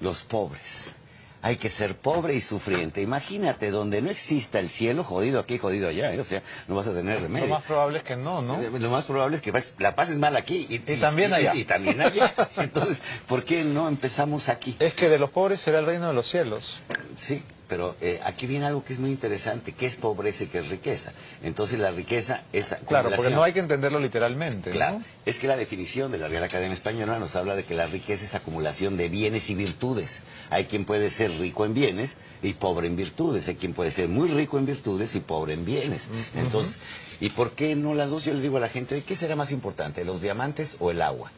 los 0.01 0.23
pobres. 0.25 0.95
Hay 1.45 1.57
que 1.57 1.69
ser 1.71 1.97
pobre 1.97 2.37
y 2.37 2.41
sufriente. 2.41 3.03
Imagínate, 3.03 3.73
donde 3.73 4.01
no 4.01 4.11
exista 4.11 4.61
el 4.61 4.69
cielo, 4.69 5.03
jodido 5.03 5.41
aquí, 5.41 5.59
jodido 5.59 5.89
allá, 5.89 6.15
¿eh? 6.15 6.21
o 6.21 6.25
sea, 6.25 6.41
no 6.69 6.77
vas 6.77 6.87
a 6.87 6.93
tener 6.95 7.17
Lo 7.17 7.23
remedio. 7.23 7.49
más 7.49 7.65
probable 7.65 7.99
es 7.99 8.05
que 8.05 8.15
no, 8.17 8.43
¿no? 8.43 8.63
Eh, 8.63 8.71
Lo 8.79 8.91
más 8.91 9.07
probable 9.07 9.37
es 9.39 9.43
que 9.43 9.53
la 9.81 9.97
pases 9.97 10.21
mal 10.21 10.37
aquí 10.37 10.67
y, 10.69 10.77
Y 10.77 10.97
también 10.99 11.33
allá. 11.35 11.53
Y, 11.57 11.65
también 11.65 12.01
allá. 12.01 12.33
Entonces, 12.59 13.03
¿por 13.27 13.45
qué 13.45 13.65
no 13.65 13.89
empezamos 13.89 14.49
aquí? 14.49 14.77
Es 14.79 14.95
que 14.95 15.09
de 15.09 15.19
los 15.19 15.31
pobres 15.31 15.61
será 15.61 15.81
el 15.81 15.87
reino 15.87 16.07
de 16.07 16.15
los 16.15 16.29
cielos. 16.29 16.81
Sí, 17.17 17.43
pero 17.73 17.97
eh, 18.03 18.21
aquí 18.27 18.47
viene 18.47 18.67
algo 18.67 18.85
que 18.85 18.93
es 18.93 18.99
muy 18.99 19.09
interesante, 19.09 19.73
que 19.73 19.87
es 19.87 19.97
pobreza 19.97 20.45
y 20.45 20.49
que 20.49 20.59
es 20.59 20.69
riqueza. 20.69 21.15
Entonces, 21.43 21.79
la 21.79 21.91
riqueza 21.91 22.43
es 22.53 22.77
Claro, 22.87 23.09
porque 23.17 23.31
no 23.31 23.43
hay 23.43 23.55
que 23.55 23.61
entenderlo 23.61 23.99
literalmente. 23.99 24.69
¿no? 24.69 24.77
Claro, 24.77 25.01
es 25.25 25.39
que 25.39 25.49
la 25.49 25.57
definición 25.57 26.13
de 26.13 26.19
la 26.19 26.29
Real 26.29 26.45
Academia 26.45 26.75
Española 26.75 27.19
nos 27.19 27.35
habla 27.35 27.57
de 27.57 27.65
que 27.65 27.75
la 27.75 27.87
riqueza 27.87 28.27
es 28.27 28.35
acumulación 28.35 28.99
de 28.99 29.09
bienes 29.09 29.49
y 29.49 29.55
virtudes. 29.55 30.23
Hay 30.51 30.67
quien 30.67 30.85
puede 30.85 31.09
ser 31.09 31.31
rico 31.39 31.65
en 31.65 31.73
bienes 31.73 32.19
y 32.43 32.53
pobre 32.53 32.89
en 32.89 32.97
virtudes. 32.97 33.49
Hay 33.49 33.55
quien 33.55 33.73
puede 33.73 33.91
ser 33.91 34.09
muy 34.09 34.29
rico 34.29 34.59
en 34.59 34.67
virtudes 34.67 35.15
y 35.15 35.21
pobre 35.21 35.55
en 35.55 35.65
bienes. 35.65 36.11
Entonces, 36.37 36.77
¿y 37.23 37.31
por 37.31 37.53
qué 37.53 37.75
no 37.75 37.95
las 37.95 38.11
dos? 38.11 38.27
Yo 38.27 38.35
le 38.35 38.43
digo 38.43 38.59
a 38.59 38.61
la 38.61 38.69
gente, 38.69 39.03
¿qué 39.03 39.17
será 39.17 39.35
más 39.35 39.51
importante, 39.51 40.05
los 40.05 40.21
diamantes 40.21 40.77
o 40.79 40.91
el 40.91 41.01
agua? 41.01 41.33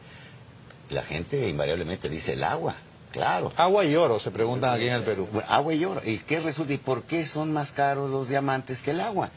La 0.89 1.01
gente 1.01 1.47
invariablemente 1.47 2.09
dice 2.09 2.33
el 2.33 2.43
agua, 2.43 2.75
claro. 3.15 3.51
Agua 3.57 3.85
y 3.85 3.95
oro, 3.95 4.19
se 4.19 4.29
preguntan 4.29 4.75
aquí 4.75 4.87
en 4.87 4.93
el 4.95 5.01
Perú. 5.03 5.27
Agua 5.47 5.73
y 5.73 5.83
oro. 5.85 6.01
¿Y 6.05 6.17
qué 6.19 6.39
resulta? 6.39 6.73
¿Y 6.73 6.77
por 6.77 7.03
qué 7.03 7.25
son 7.25 7.51
más 7.53 7.71
caros 7.71 8.11
los 8.11 8.29
diamantes 8.29 8.81
que 8.81 8.91
el 8.91 8.99
agua? 9.01 9.31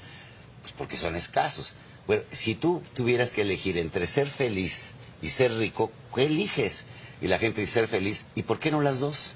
Pues 0.63 0.75
porque 0.77 0.97
son 0.97 1.15
escasos. 1.17 1.75
Bueno, 2.07 2.23
si 2.31 2.55
tú 2.55 2.83
tuvieras 2.95 3.33
que 3.33 3.43
elegir 3.43 3.79
entre 3.79 4.07
ser 4.07 4.27
feliz 4.27 4.93
y 5.23 5.29
ser 5.29 5.53
rico, 5.57 5.91
¿qué 6.15 6.25
eliges? 6.27 6.85
Y 7.23 7.29
la 7.29 7.39
gente 7.39 7.61
dice 7.61 7.75
ser 7.75 7.89
feliz. 7.89 8.27
¿Y 8.35 8.43
por 8.43 8.59
qué 8.59 8.71
no 8.71 8.81
las 8.81 8.99
dos? 9.01 9.35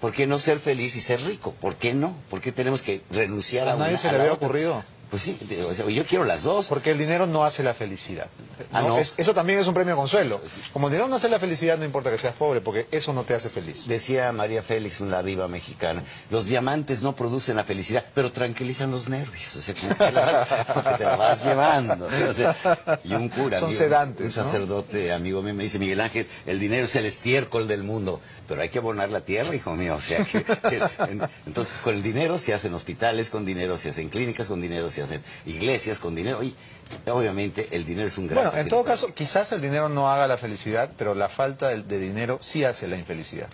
¿Por 0.00 0.12
qué 0.12 0.26
no 0.26 0.38
ser 0.38 0.58
feliz 0.58 0.96
y 0.96 1.00
ser 1.00 1.20
rico? 1.24 1.52
¿Por 1.60 1.76
qué 1.76 1.94
no? 1.94 2.16
¿Por 2.28 2.40
qué 2.40 2.52
tenemos 2.52 2.82
que 2.82 3.02
renunciar 3.10 3.68
a, 3.68 3.72
A 3.74 3.76
nadie 3.76 3.90
una- 3.92 3.98
se 3.98 4.08
a 4.08 4.12
le 4.12 4.18
había 4.18 4.32
otra? 4.32 4.46
ocurrido. 4.48 4.82
Pues 5.10 5.22
sí, 5.22 5.36
o 5.68 5.74
sea, 5.74 5.86
yo 5.88 6.04
quiero 6.04 6.24
las 6.24 6.44
dos. 6.44 6.68
Porque 6.68 6.92
el 6.92 6.98
dinero 6.98 7.26
no 7.26 7.44
hace 7.44 7.62
la 7.62 7.74
felicidad. 7.74 8.28
Ah, 8.72 8.82
no. 8.82 8.98
Es- 8.98 9.14
eso 9.16 9.34
también 9.34 9.58
es 9.58 9.66
un 9.66 9.74
premio 9.74 9.96
consuelo. 9.96 10.40
Como 10.72 10.86
el 10.86 10.92
dinero 10.92 11.08
no 11.08 11.16
hace 11.16 11.28
la 11.28 11.38
felicidad, 11.40 11.78
no 11.78 11.84
importa 11.84 12.10
que 12.10 12.18
seas 12.18 12.34
pobre, 12.36 12.60
porque 12.60 12.86
eso 12.92 13.12
no 13.12 13.24
te 13.24 13.34
hace 13.34 13.48
feliz. 13.50 13.88
Decía 13.88 14.30
María 14.32 14.62
Félix, 14.62 15.00
una 15.00 15.22
diva 15.22 15.48
mexicana, 15.48 16.04
los 16.30 16.44
diamantes 16.46 17.02
no 17.02 17.16
producen 17.16 17.56
la 17.56 17.64
felicidad, 17.64 18.04
pero 18.14 18.30
tranquilizan 18.30 18.90
los 18.90 19.08
nervios. 19.08 19.56
O 19.56 19.62
sea, 19.62 19.74
como 19.74 19.96
que, 19.96 20.12
la 20.12 20.20
vas- 20.20 20.98
te 20.98 21.04
la 21.04 21.16
vas 21.16 21.44
llevando. 21.44 22.06
o 22.06 22.32
sea, 22.32 22.54
y 23.02 23.12
un 23.14 23.28
cura, 23.30 23.58
Son 23.58 23.68
amigo- 23.70 23.78
sedantes, 23.82 24.20
un 24.36 24.42
¿no? 24.42 24.44
sacerdote, 24.44 25.12
amigo 25.12 25.42
mío, 25.42 25.54
me 25.54 25.64
dice, 25.64 25.78
Miguel 25.78 26.00
Ángel, 26.00 26.28
el 26.46 26.60
dinero 26.60 26.84
es 26.84 26.94
el 26.96 27.06
estiércol 27.06 27.66
del 27.66 27.82
mundo, 27.82 28.20
pero 28.46 28.62
hay 28.62 28.68
que 28.68 28.78
abonar 28.78 29.10
la 29.10 29.22
tierra, 29.22 29.54
hijo 29.54 29.74
mío. 29.74 29.96
O 29.96 30.00
sea, 30.00 30.24
que- 30.24 30.44
que- 30.44 30.80
en- 31.08 31.22
entonces, 31.46 31.74
con 31.82 31.94
el 31.94 32.02
dinero 32.02 32.38
se 32.38 32.54
hacen 32.54 32.74
hospitales, 32.74 33.30
con 33.30 33.44
dinero 33.44 33.76
se 33.76 33.88
hacen 33.90 34.08
clínicas, 34.08 34.46
con 34.48 34.60
dinero 34.60 34.90
se 34.90 34.99
hacen 35.02 35.22
iglesias, 35.46 35.98
con 35.98 36.14
dinero. 36.14 36.42
Y 36.42 36.54
obviamente 37.06 37.68
el 37.72 37.84
dinero 37.84 38.08
es 38.08 38.18
un 38.18 38.26
gran 38.26 38.44
Bueno, 38.44 38.58
en 38.58 38.68
todo 38.68 38.84
caso, 38.84 39.14
quizás 39.14 39.52
el 39.52 39.60
dinero 39.60 39.88
no 39.88 40.08
haga 40.10 40.26
la 40.26 40.36
felicidad, 40.36 40.90
pero 40.96 41.14
la 41.14 41.28
falta 41.28 41.68
de, 41.68 41.82
de 41.82 41.98
dinero 41.98 42.38
sí 42.40 42.64
hace 42.64 42.88
la 42.88 42.96
infelicidad. 42.96 43.48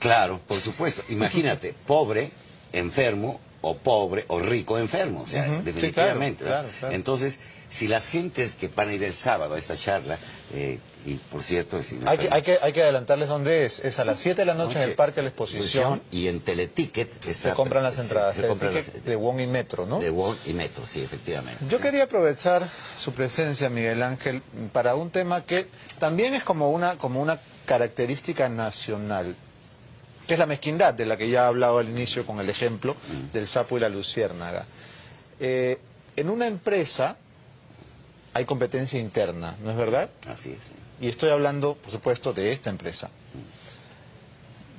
Claro, 0.00 0.40
por 0.46 0.60
supuesto. 0.60 1.02
Imagínate, 1.08 1.74
pobre, 1.86 2.30
enfermo, 2.72 3.40
o 3.62 3.76
pobre, 3.76 4.24
o 4.28 4.38
rico, 4.38 4.78
enfermo. 4.78 5.22
O 5.22 5.26
sea, 5.26 5.42
definitivamente. 5.62 6.44
claro, 6.44 6.62
¿verdad? 6.62 6.62
claro, 6.62 6.68
claro. 6.78 6.94
Entonces, 6.94 7.40
si 7.68 7.88
las 7.88 8.08
gentes 8.08 8.56
que 8.56 8.68
van 8.68 8.88
a 8.90 8.92
ir 8.94 9.02
el 9.04 9.12
sábado 9.14 9.54
a 9.54 9.58
esta 9.58 9.76
charla, 9.76 10.18
eh, 10.54 10.78
y 11.04 11.14
por 11.14 11.40
cierto... 11.42 11.82
si 11.82 11.98
Hay 12.04 12.18
que, 12.18 12.28
hay, 12.32 12.42
que, 12.42 12.58
hay 12.60 12.72
que 12.72 12.82
adelantarles 12.82 13.28
dónde 13.28 13.64
es. 13.64 13.78
Es 13.80 13.98
a 14.00 14.04
las 14.04 14.18
7 14.18 14.40
de 14.42 14.44
la 14.44 14.54
noche 14.54 14.82
en 14.82 14.90
el 14.90 14.94
Parque 14.96 15.16
de 15.16 15.22
la 15.22 15.28
Exposición. 15.28 16.02
Y 16.10 16.26
en 16.26 16.40
Teleticket 16.40 17.22
Se 17.32 17.52
compran 17.52 17.84
las 17.84 17.98
entradas. 17.98 18.34
Se, 18.34 18.46
compran 18.46 18.74
las- 18.74 19.04
de 19.04 19.14
Wong 19.16 19.40
y 19.40 19.46
Metro, 19.46 19.86
¿no? 19.86 20.00
de 20.00 20.10
Wall 20.10 20.36
y 20.46 20.52
Metro, 20.52 20.84
sí, 20.84 21.02
efectivamente. 21.02 21.64
Yo 21.68 21.76
Sí. 21.78 21.82
quería 21.84 22.04
aprovechar 22.04 22.68
su 22.98 23.12
presencia, 23.12 23.68
Miguel 23.68 24.02
Ángel, 24.02 24.42
para 24.72 24.96
un 24.96 25.10
tema 25.10 25.44
que 25.44 25.68
también 26.00 26.34
es 26.34 26.42
como 26.42 26.70
una, 26.72 26.96
como 26.98 27.20
una 27.22 27.38
característica 27.66 28.48
nacional, 28.48 29.36
que 30.26 30.34
es 30.34 30.40
la 30.40 30.46
mezquindad, 30.46 30.94
de 30.94 31.06
la 31.06 31.16
que 31.16 31.28
ya 31.30 31.42
he 31.44 31.46
hablado 31.46 31.78
al 31.78 31.88
inicio 31.88 32.26
con 32.26 32.40
el 32.40 32.50
ejemplo 32.50 32.96
del 33.32 33.46
sapo 33.46 33.76
y 33.76 33.80
la 33.80 33.88
luciérnaga. 33.88 34.66
Eh, 35.38 35.78
en 36.16 36.30
una 36.30 36.46
empresa 36.48 37.16
hay 38.36 38.44
competencia 38.44 39.00
interna, 39.00 39.56
¿no 39.64 39.70
es 39.70 39.76
verdad? 39.78 40.10
Así 40.30 40.50
es. 40.52 40.58
Y 41.00 41.08
estoy 41.08 41.30
hablando, 41.30 41.74
por 41.74 41.90
supuesto, 41.90 42.34
de 42.34 42.52
esta 42.52 42.68
empresa. 42.68 43.08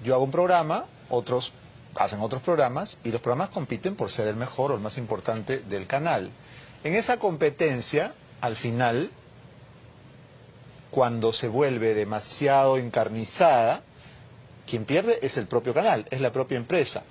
Yo 0.04 0.14
hago 0.14 0.26
un 0.26 0.30
programa, 0.30 0.86
otros 1.10 1.54
hacen 1.96 2.20
otros 2.22 2.44
programas 2.44 3.00
y 3.04 3.10
los 3.10 3.20
programas 3.20 3.50
compiten 3.50 3.96
por 3.96 4.12
ser 4.12 4.28
el 4.28 4.36
mejor 4.36 4.72
o 4.72 4.76
el 4.76 4.82
más 4.82 5.00
importante 5.00 5.58
del 5.58 5.88
canal. 5.88 6.30
En 6.84 6.94
esa 6.94 7.18
competencia, 7.18 8.14
al 8.42 8.56
final, 8.56 9.10
cuando 10.92 11.34
se 11.34 11.48
vuelve 11.48 11.96
demasiado 11.96 12.78
encarnizada, 12.78 13.82
quien 14.68 14.86
pierde 14.86 15.18
es 15.24 15.36
el 15.38 15.48
propio 15.48 15.74
canal, 15.74 16.06
es 16.12 16.22
la 16.22 16.32
propia 16.32 16.58
empresa. 16.58 17.02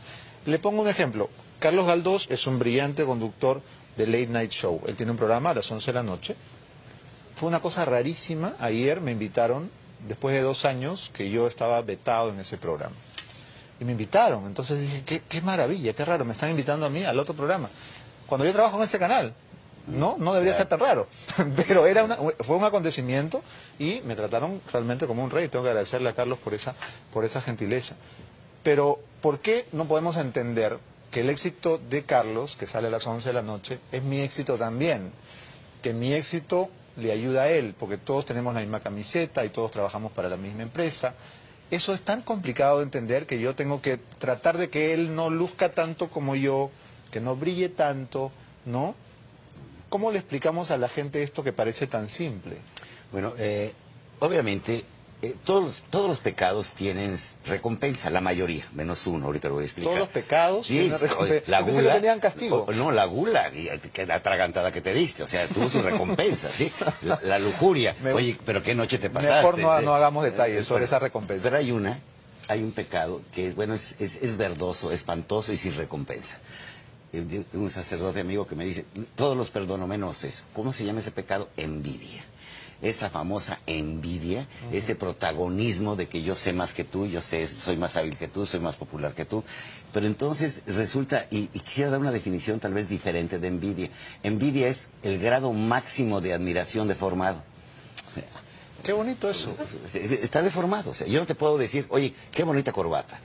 Le 0.44 0.60
pongo 0.60 0.82
un 0.82 0.88
ejemplo. 0.88 1.28
Carlos 1.58 1.86
Galdós 1.88 2.28
es 2.30 2.46
un 2.46 2.60
brillante 2.60 3.04
conductor 3.04 3.62
de 3.96 4.06
Late 4.06 4.28
Night 4.28 4.50
Show. 4.52 4.80
Él 4.86 4.96
tiene 4.96 5.12
un 5.12 5.18
programa 5.18 5.50
a 5.50 5.54
las 5.54 5.70
11 5.70 5.86
de 5.86 5.92
la 5.94 6.02
noche. 6.02 6.36
Fue 7.34 7.48
una 7.48 7.60
cosa 7.60 7.84
rarísima. 7.84 8.54
Ayer 8.60 9.00
me 9.00 9.12
invitaron, 9.12 9.70
después 10.08 10.34
de 10.34 10.42
dos 10.42 10.64
años 10.64 11.10
que 11.14 11.30
yo 11.30 11.46
estaba 11.46 11.80
vetado 11.82 12.30
en 12.30 12.40
ese 12.40 12.56
programa. 12.56 12.94
Y 13.80 13.84
me 13.84 13.92
invitaron. 13.92 14.46
Entonces 14.46 14.80
dije, 14.80 15.02
qué, 15.04 15.22
qué 15.28 15.40
maravilla, 15.42 15.92
qué 15.92 16.04
raro, 16.04 16.24
me 16.24 16.32
están 16.32 16.50
invitando 16.50 16.86
a 16.86 16.90
mí 16.90 17.04
al 17.04 17.18
otro 17.18 17.34
programa. 17.34 17.68
Cuando 18.26 18.44
yo 18.46 18.52
trabajo 18.52 18.78
en 18.78 18.84
este 18.84 18.98
canal, 18.98 19.34
no, 19.86 20.16
no 20.18 20.32
debería 20.32 20.54
ser 20.54 20.66
tan 20.66 20.80
raro. 20.80 21.06
Pero 21.68 21.86
era 21.86 22.02
una- 22.04 22.16
fue 22.16 22.56
un 22.56 22.64
acontecimiento 22.64 23.42
y 23.78 24.00
me 24.04 24.16
trataron 24.16 24.60
realmente 24.72 25.06
como 25.06 25.22
un 25.22 25.30
rey. 25.30 25.48
Tengo 25.48 25.62
que 25.64 25.70
agradecerle 25.70 26.08
a 26.08 26.14
Carlos 26.14 26.38
por 26.38 26.54
esa, 26.54 26.74
por 27.12 27.24
esa 27.24 27.40
gentileza. 27.42 27.96
Pero, 28.62 28.98
¿por 29.20 29.38
qué 29.40 29.66
no 29.72 29.84
podemos 29.84 30.16
entender 30.16 30.78
que 31.10 31.20
el 31.20 31.30
éxito 31.30 31.78
de 31.78 32.04
Carlos, 32.04 32.56
que 32.56 32.66
sale 32.66 32.88
a 32.88 32.90
las 32.90 33.06
11 33.06 33.28
de 33.28 33.32
la 33.32 33.42
noche, 33.42 33.78
es 33.92 34.02
mi 34.02 34.20
éxito 34.20 34.56
también? 34.56 35.12
Que 35.82 35.92
mi 35.92 36.12
éxito 36.12 36.68
le 36.96 37.12
ayuda 37.12 37.42
a 37.42 37.48
él, 37.48 37.74
porque 37.78 37.98
todos 37.98 38.24
tenemos 38.26 38.54
la 38.54 38.60
misma 38.60 38.80
camiseta 38.80 39.44
y 39.44 39.50
todos 39.50 39.70
trabajamos 39.70 40.12
para 40.12 40.28
la 40.28 40.36
misma 40.36 40.62
empresa. 40.62 41.14
Eso 41.70 41.94
es 41.94 42.00
tan 42.00 42.22
complicado 42.22 42.78
de 42.78 42.84
entender 42.84 43.26
que 43.26 43.40
yo 43.40 43.54
tengo 43.54 43.82
que 43.82 43.96
tratar 44.18 44.56
de 44.56 44.70
que 44.70 44.94
él 44.94 45.14
no 45.14 45.30
luzca 45.30 45.70
tanto 45.70 46.08
como 46.08 46.34
yo, 46.36 46.70
que 47.10 47.20
no 47.20 47.36
brille 47.36 47.68
tanto, 47.68 48.30
¿no? 48.64 48.94
¿Cómo 49.88 50.10
le 50.10 50.18
explicamos 50.18 50.70
a 50.70 50.78
la 50.78 50.88
gente 50.88 51.22
esto 51.22 51.42
que 51.44 51.52
parece 51.52 51.86
tan 51.86 52.08
simple? 52.08 52.56
Bueno, 53.12 53.34
eh, 53.38 53.72
obviamente 54.20 54.84
eh, 55.22 55.34
todos, 55.44 55.64
los- 55.64 55.82
todos 55.90 56.08
los 56.08 56.20
pecados 56.20 56.72
tienen 56.72 57.16
recompensa, 57.46 58.10
la 58.10 58.20
mayoría, 58.20 58.64
menos 58.74 59.06
uno, 59.06 59.26
ahorita 59.26 59.48
lo 59.48 59.54
voy 59.54 59.62
a 59.62 59.66
explicar. 59.66 59.88
Todos 59.92 59.98
los 60.00 60.08
pecados 60.08 60.66
Sí, 60.66 60.74
tienen 60.78 60.98
recompensa. 60.98 61.50
la 61.50 61.60
gula, 61.62 61.82
que 61.82 61.88
tenían 62.00 62.20
castigo. 62.20 62.64
o- 62.68 62.72
no, 62.72 62.90
la 62.92 63.04
gula, 63.06 63.48
eh, 63.54 63.80
la 64.06 64.14
atragantada 64.16 64.70
que 64.72 64.80
te 64.80 64.92
diste, 64.94 65.22
o 65.22 65.26
sea, 65.26 65.46
tuvo 65.48 65.68
su 65.68 65.80
recompensa, 65.82 66.50
¿sí? 66.52 66.70
La, 67.02 67.18
la 67.22 67.38
lujuria, 67.38 67.96
Me- 68.02 68.12
oye, 68.12 68.36
pero 68.44 68.62
qué 68.62 68.74
noche 68.74 68.98
te 68.98 69.08
pasaste. 69.10 69.36
Mejor 69.36 69.58
no, 69.58 69.78
¿sí? 69.78 69.84
no 69.84 69.94
hagamos 69.94 70.24
detalles 70.24 70.66
sobre 70.66 70.80
Pero- 70.80 70.84
esa 70.86 70.98
recompensa. 70.98 71.42
Pero 71.44 71.56
hay 71.56 71.70
una, 71.72 71.98
hay 72.48 72.62
un 72.62 72.72
pecado 72.72 73.22
que 73.34 73.46
es, 73.46 73.54
bueno, 73.54 73.74
es, 73.74 73.94
es, 73.98 74.16
es 74.16 74.36
verdoso, 74.36 74.92
espantoso 74.92 75.52
y 75.52 75.56
sin 75.56 75.74
recompensa. 75.76 76.38
Eh, 77.12 77.44
Un 77.54 77.70
sacerdote 77.70 78.20
amigo 78.20 78.46
que 78.46 78.54
me 78.56 78.64
dice, 78.64 78.84
todos 79.14 79.36
los 79.36 79.50
perdono 79.50 79.86
menos 79.86 80.24
eso. 80.24 80.42
¿Cómo 80.54 80.72
se 80.72 80.84
llama 80.84 81.00
ese 81.00 81.10
pecado? 81.12 81.48
Envidia. 81.56 82.22
Esa 82.82 83.08
famosa 83.10 83.58
envidia, 83.66 84.46
ese 84.70 84.94
protagonismo 84.94 85.96
de 85.96 86.08
que 86.08 86.22
yo 86.22 86.34
sé 86.34 86.52
más 86.52 86.74
que 86.74 86.84
tú, 86.84 87.06
yo 87.06 87.22
sé, 87.22 87.46
soy 87.46 87.76
más 87.76 87.96
hábil 87.96 88.16
que 88.16 88.28
tú, 88.28 88.44
soy 88.44 88.60
más 88.60 88.76
popular 88.76 89.14
que 89.14 89.24
tú. 89.24 89.42
Pero 89.92 90.06
entonces 90.06 90.62
resulta, 90.66 91.26
y, 91.30 91.48
y 91.54 91.60
quisiera 91.60 91.90
dar 91.90 92.00
una 92.00 92.12
definición 92.12 92.60
tal 92.60 92.74
vez 92.74 92.88
diferente 92.88 93.38
de 93.38 93.48
envidia. 93.48 93.88
Envidia 94.22 94.68
es 94.68 94.88
el 95.02 95.18
grado 95.18 95.52
máximo 95.52 96.20
de 96.20 96.34
admiración 96.34 96.86
deformado. 96.86 97.42
Qué 98.84 98.92
bonito 98.92 99.28
eso. 99.30 99.56
Está 99.94 100.42
deformado. 100.42 100.90
O 100.90 100.94
sea, 100.94 101.06
yo 101.06 101.18
no 101.18 101.26
te 101.26 101.34
puedo 101.34 101.58
decir, 101.58 101.86
oye, 101.88 102.14
qué 102.30 102.44
bonita 102.44 102.72
corbata. 102.72 103.18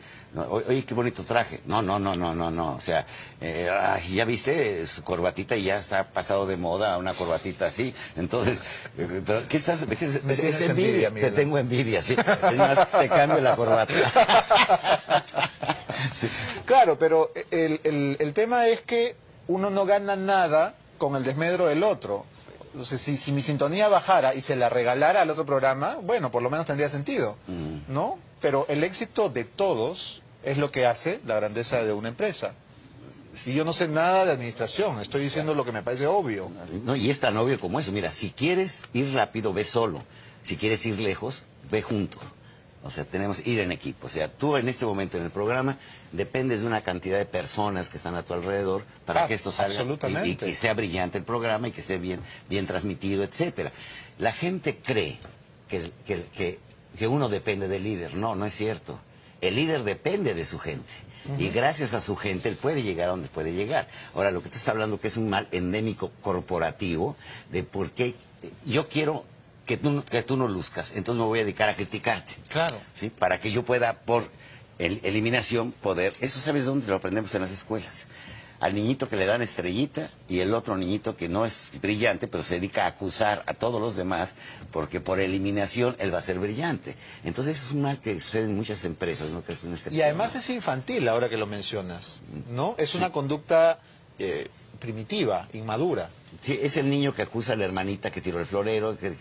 Oye, 0.50 0.86
qué 0.86 0.94
bonito 0.94 1.24
traje. 1.24 1.60
No, 1.66 1.82
no, 1.82 2.00
no, 2.00 2.16
no, 2.16 2.34
no, 2.34 2.50
no. 2.52 2.76
O 2.76 2.80
sea, 2.80 3.06
eh, 3.42 3.70
ay, 3.70 4.14
ya 4.16 4.24
viste 4.24 4.86
su 4.88 5.04
corbatita 5.04 5.58
y 5.58 5.64
ya 5.66 5.76
está 5.78 6.06
pasado 6.06 6.46
de 6.48 6.56
moda 6.56 6.98
una 6.98 7.14
corbatita 7.14 7.66
así. 7.66 7.94
Entonces, 8.16 8.58
eh, 8.98 9.22
pero 9.26 9.46
¿qué 9.50 9.58
estás? 9.58 9.86
¿qué 9.86 10.06
es, 10.06 10.16
envidia. 10.62 11.10
envidia, 11.10 11.12
te 11.14 11.32
tengo 11.32 11.58
envidia, 11.58 12.02
sí. 12.02 12.16
Es 12.50 12.58
más, 12.58 12.90
te 12.92 13.10
cambio 13.10 13.42
la 13.42 13.56
corbata. 13.56 13.94
Sí. 16.16 16.28
Claro, 16.66 16.98
pero 16.98 17.32
el, 17.52 17.80
el- 17.84 18.18
el 18.20 18.34
tema 18.34 18.68
es 18.68 18.82
que 18.82 19.16
uno 19.48 19.70
no 19.70 19.86
gana 19.86 20.16
nada 20.16 20.76
con 20.98 21.16
el 21.16 21.24
desmedro 21.24 21.68
del 21.68 21.84
otro. 21.84 22.26
O 22.80 22.86
sea, 22.86 22.98
si, 22.98 23.18
si 23.18 23.32
mi 23.32 23.44
sintonía 23.44 23.88
bajara 23.88 24.34
y 24.34 24.42
se 24.42 24.56
la 24.56 24.70
regalara 24.70 25.22
al 25.22 25.30
otro 25.30 25.46
programa, 25.46 25.98
bueno, 26.02 26.32
por 26.32 26.42
lo 26.42 26.50
menos 26.50 26.66
tendría 26.66 26.90
sentido, 26.90 27.36
¿no? 27.88 28.18
Pero 28.40 28.66
el 28.70 28.84
éxito 28.84 29.30
de 29.30 29.44
todos 29.44 30.21
es 30.44 30.58
lo 30.58 30.72
que 30.72 30.86
hace 30.86 31.20
la 31.26 31.36
grandeza 31.36 31.84
de 31.84 31.94
una 31.94 32.10
empresa. 32.10 32.54
Si 33.34 33.54
yo 33.54 33.64
no 33.64 33.72
sé 33.74 33.88
nada 33.88 34.26
de 34.26 34.32
administración, 34.34 35.00
estoy 35.00 35.22
diciendo 35.22 35.54
lo 35.54 35.64
que 35.64 35.72
me 35.72 35.84
parece 35.84 36.06
obvio. 36.08 36.52
No, 36.84 36.96
y 36.96 37.10
es 37.10 37.20
tan 37.20 37.38
obvio 37.38 37.60
como 37.60 37.80
eso. 37.80 37.92
Mira, 37.94 38.12
si 38.12 38.32
quieres 38.32 38.84
ir 38.94 39.14
rápido, 39.14 39.54
ve 39.54 39.64
solo. 39.64 40.04
Si 40.44 40.58
quieres 40.58 40.86
ir 40.86 41.00
lejos, 41.00 41.44
ve 41.70 41.82
junto. 41.82 42.18
O 42.84 42.90
sea, 42.90 43.06
tenemos 43.06 43.46
ir 43.48 43.60
en 43.60 43.72
equipo. 43.72 44.08
O 44.08 44.10
sea, 44.10 44.28
tú 44.28 44.58
en 44.58 44.68
este 44.68 44.86
momento 44.86 45.18
en 45.18 45.24
el 45.24 45.30
programa 45.32 45.78
dependes 46.12 46.62
de 46.62 46.68
una 46.68 46.82
cantidad 46.82 47.20
de 47.20 47.26
personas 47.26 47.90
que 47.90 47.98
están 47.98 48.16
a 48.16 48.24
tu 48.24 48.34
alrededor 48.34 48.84
para 49.06 49.24
Ah, 49.24 49.28
que 49.28 49.36
esto 49.36 49.52
salga 49.52 49.76
y- 50.10 50.32
y, 50.32 50.36
que 50.36 50.56
sea 50.56 50.74
brillante 50.74 51.18
el 51.20 51.24
programa 51.24 51.68
y 51.68 51.72
que 51.72 51.80
esté 51.82 51.98
bien, 52.00 52.20
bien 52.50 52.66
transmitido, 52.68 53.24
etcétera. 53.24 53.72
La 54.18 54.34
gente 54.34 54.78
cree 54.78 55.20
que, 55.70 55.92
que, 56.06 56.24
que, 56.36 56.60
que 56.98 57.08
uno 57.08 57.30
depende 57.30 57.68
del 57.70 57.84
líder. 57.84 58.16
No, 58.16 58.36
no 58.36 58.46
es 58.46 58.54
cierto. 58.56 59.00
El 59.42 59.56
líder 59.56 59.84
depende 59.84 60.34
de 60.34 60.46
su 60.46 60.60
gente. 60.60 60.92
Y 61.38 61.50
gracias 61.50 61.94
a 61.94 62.02
su 62.02 62.16
gente 62.16 62.50
él 62.50 62.56
puede 62.56 62.82
llegar 62.82 63.08
a 63.08 63.12
donde 63.12 63.28
puede 63.28 63.54
llegar. 63.54 63.88
Ahora, 64.16 64.32
lo 64.32 64.42
que 64.42 64.50
tú 64.50 64.56
estás 64.56 64.70
hablando 64.70 65.00
que 65.00 65.08
es 65.08 65.18
un 65.18 65.30
mal 65.30 65.48
endémico 65.52 66.12
corporativo 66.22 67.16
de 67.52 67.64
por 67.64 67.92
qué 67.92 68.16
yo 68.66 68.88
quiero 68.90 69.24
que 69.68 69.78
tú, 69.78 69.92
no- 69.92 70.04
que 70.04 70.24
tú 70.24 70.36
no 70.36 70.48
luzcas, 70.48 70.94
entonces 70.96 71.20
me 71.22 71.28
voy 71.28 71.40
a 71.40 71.44
dedicar 71.44 71.70
a 71.70 71.76
criticarte. 71.76 72.34
Claro. 72.50 72.76
¿sí? 72.96 73.10
Para 73.12 73.40
que 73.40 73.52
yo 73.52 73.64
pueda, 73.64 73.94
por 73.94 74.24
el- 74.80 75.00
eliminación, 75.04 75.72
poder... 75.72 76.14
Eso 76.22 76.40
sabes 76.40 76.66
dónde 76.66 76.88
lo 76.88 76.96
aprendemos 76.96 77.34
en 77.36 77.42
las 77.44 77.52
escuelas. 77.52 78.08
Al 78.62 78.76
niñito 78.76 79.10
que 79.10 79.16
le 79.16 79.26
dan 79.26 79.42
estrellita 79.42 80.10
y 80.30 80.40
el 80.40 80.54
otro 80.54 80.78
niñito 80.78 81.16
que 81.18 81.28
no 81.28 81.46
es 81.46 81.72
brillante, 81.82 82.28
pero 82.28 82.44
se 82.44 82.56
dedica 82.56 82.86
a 82.86 82.88
acusar 82.90 83.44
a 83.48 83.54
todos 83.56 83.82
los 83.82 83.96
demás, 83.96 84.36
porque 84.72 85.02
por 85.02 85.20
eliminación 85.20 85.96
él 86.00 86.14
va 86.14 86.20
a 86.20 86.22
ser 86.22 86.40
brillante. 86.40 86.96
Entonces 87.24 87.62
es 87.66 87.72
un 87.72 87.82
mal 87.82 88.00
que 88.00 88.20
sucede 88.20 88.44
en 88.46 88.56
muchas 88.56 88.86
empresas, 88.86 89.30
¿no? 89.32 89.44
Que 89.44 89.54
es 89.54 89.64
una 89.64 89.76
Y 89.90 90.02
además 90.04 90.36
es 90.36 90.50
infantil 90.52 91.08
ahora 91.10 91.28
que 91.28 91.38
lo 91.38 91.48
mencionas, 91.48 92.22
¿no? 92.52 92.76
Es 92.78 92.96
una 92.96 93.12
conducta 93.12 93.80
eh, 94.20 94.48
primitiva, 94.80 95.48
inmadura. 95.54 96.10
Sí, 96.42 96.60
es 96.62 96.76
el 96.78 96.90
niño 96.90 97.14
que 97.14 97.22
acusa 97.22 97.54
a 97.54 97.56
la 97.56 97.66
hermanita 97.66 98.10
que 98.10 98.20
tiró 98.20 98.40
el 98.40 98.48
florero, 98.48 98.98
que, 98.98 99.14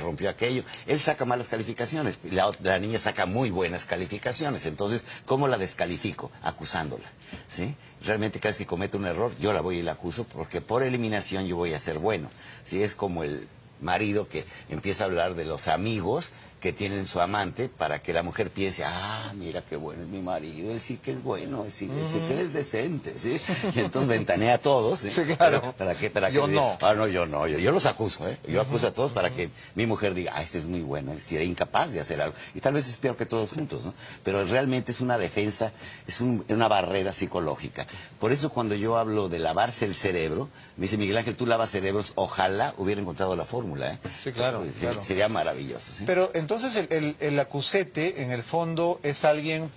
rompió 0.00 0.30
aquello. 0.30 0.64
Él 0.86 0.98
saca 0.98 1.26
malas 1.26 1.48
calificaciones, 1.48 2.18
la, 2.30 2.50
la 2.62 2.78
niña 2.78 2.98
saca 2.98 3.26
muy 3.26 3.50
buenas 3.50 3.84
calificaciones. 3.84 4.64
Entonces, 4.64 5.04
¿cómo 5.26 5.48
la 5.48 5.58
descalifico? 5.58 6.32
Acusándola. 6.42 7.04
¿sí? 7.50 7.74
Realmente 8.04 8.40
cada 8.40 8.50
vez 8.50 8.58
que 8.58 8.66
comete 8.66 8.96
un 8.96 9.04
error, 9.04 9.32
yo 9.38 9.52
la 9.52 9.60
voy 9.60 9.78
y 9.78 9.82
la 9.82 9.92
acuso 9.92 10.24
porque 10.24 10.62
por 10.62 10.82
eliminación 10.82 11.46
yo 11.46 11.56
voy 11.56 11.74
a 11.74 11.78
ser 11.78 11.98
bueno. 11.98 12.30
¿sí? 12.64 12.82
Es 12.82 12.94
como 12.94 13.22
el 13.22 13.48
marido 13.82 14.26
que 14.26 14.46
empieza 14.70 15.04
a 15.04 15.08
hablar 15.08 15.34
de 15.34 15.44
los 15.44 15.68
amigos 15.68 16.32
que 16.60 16.72
tienen 16.72 17.06
su 17.06 17.20
amante 17.20 17.68
para 17.68 18.00
que 18.00 18.12
la 18.12 18.22
mujer 18.22 18.50
piense, 18.50 18.82
ah, 18.84 19.32
mira 19.36 19.62
qué 19.62 19.76
bueno 19.76 20.02
es 20.02 20.08
mi 20.08 20.20
marido, 20.20 20.72
él 20.72 20.80
sí 20.80 20.96
que 20.96 21.12
es 21.12 21.22
bueno, 21.22 21.64
él 21.64 21.70
sí, 21.70 21.84
él 21.84 22.06
sí 22.06 22.20
que 22.26 22.40
es 22.40 22.52
decente, 22.52 23.18
¿sí? 23.18 23.38
Y 23.74 23.80
entonces 23.80 24.08
ventanea 24.08 24.54
a 24.54 24.58
todos, 24.58 25.00
¿sí? 25.00 25.10
Sí, 25.12 25.22
claro. 25.36 25.60
Pero, 25.60 25.72
¿Para 25.74 25.94
qué? 25.94 26.10
Para 26.10 26.30
Yo 26.30 26.46
que 26.46 26.52
no. 26.54 26.78
Ah, 26.80 26.94
no, 26.94 27.06
yo 27.06 27.26
no, 27.26 27.46
yo, 27.46 27.58
yo 27.58 27.72
los 27.72 27.84
acuso, 27.86 28.26
¿eh? 28.28 28.38
Yo 28.48 28.60
acuso 28.62 28.86
a 28.88 28.92
todos 28.92 29.12
para 29.12 29.32
que 29.34 29.50
mi 29.74 29.86
mujer 29.86 30.14
diga, 30.14 30.32
ah, 30.34 30.42
este 30.42 30.58
es 30.58 30.64
muy 30.64 30.80
bueno, 30.80 31.12
él 31.12 31.20
sí 31.20 31.34
era 31.36 31.44
incapaz 31.44 31.92
de 31.92 32.00
hacer 32.00 32.20
algo. 32.22 32.34
Y 32.54 32.60
tal 32.60 32.72
vez 32.72 32.88
es 32.88 32.96
peor 32.98 33.16
que 33.16 33.26
todos 33.26 33.50
juntos, 33.50 33.84
¿no? 33.84 33.92
Pero 34.24 34.44
realmente 34.46 34.92
es 34.92 35.00
una 35.02 35.18
defensa, 35.18 35.72
es 36.06 36.20
un- 36.22 36.44
una 36.48 36.68
barrera 36.68 37.12
psicológica. 37.12 37.86
Por 38.18 38.32
eso 38.32 38.50
cuando 38.50 38.74
yo 38.74 38.96
hablo 38.96 39.28
de 39.28 39.38
lavarse 39.38 39.84
el 39.84 39.94
cerebro, 39.94 40.48
me 40.78 40.82
dice 40.84 40.96
Miguel 40.96 41.18
Ángel, 41.18 41.36
tú 41.36 41.46
lavas 41.46 41.70
cerebros, 41.70 42.12
ojalá 42.16 42.74
hubiera 42.78 43.00
encontrado 43.00 43.36
la 43.36 43.44
fórmula, 43.44 43.92
¿eh? 43.92 43.98
Sí, 44.24 44.32
claro, 44.32 44.60
Sería- 44.64 44.80
claro. 44.80 45.02
Sería 45.02 45.28
maravilloso, 45.28 45.92
¿sí? 45.92 46.04
Pero 46.06 46.30
entonces 46.34 46.55
el, 46.64 46.86
el- 46.90 47.16
el 47.20 47.38
acusete, 47.38 48.22
en 48.22 48.30
el 48.32 48.42
fondo, 48.42 49.00
es 49.02 49.24
alguien 49.24 49.70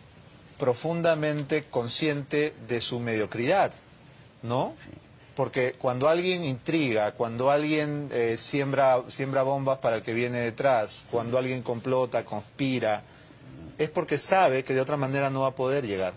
profundamente 0.58 1.64
consciente 1.64 2.54
de 2.68 2.82
su 2.82 3.00
mediocridad, 3.00 3.72
¿no? 4.44 4.74
Porque 5.36 5.74
cuando 5.80 6.10
alguien 6.10 6.44
intriga, 6.44 7.14
cuando 7.14 7.50
alguien 7.50 8.10
eh, 8.12 8.36
siembra, 8.38 9.02
siembra 9.08 9.44
bombas 9.44 9.80
para 9.80 9.98
el 9.98 10.02
que 10.02 10.14
viene 10.14 10.40
detrás, 10.40 11.06
cuando 11.12 11.38
alguien 11.38 11.62
complota, 11.62 12.26
conspira, 12.26 13.04
es 13.78 13.90
porque 13.90 14.18
sabe 14.18 14.64
que 14.66 14.74
de 14.74 14.82
otra 14.82 14.98
manera 14.98 15.30
no 15.30 15.42
va 15.42 15.48
a 15.48 15.56
poder 15.56 15.86
llegar. 15.88 16.14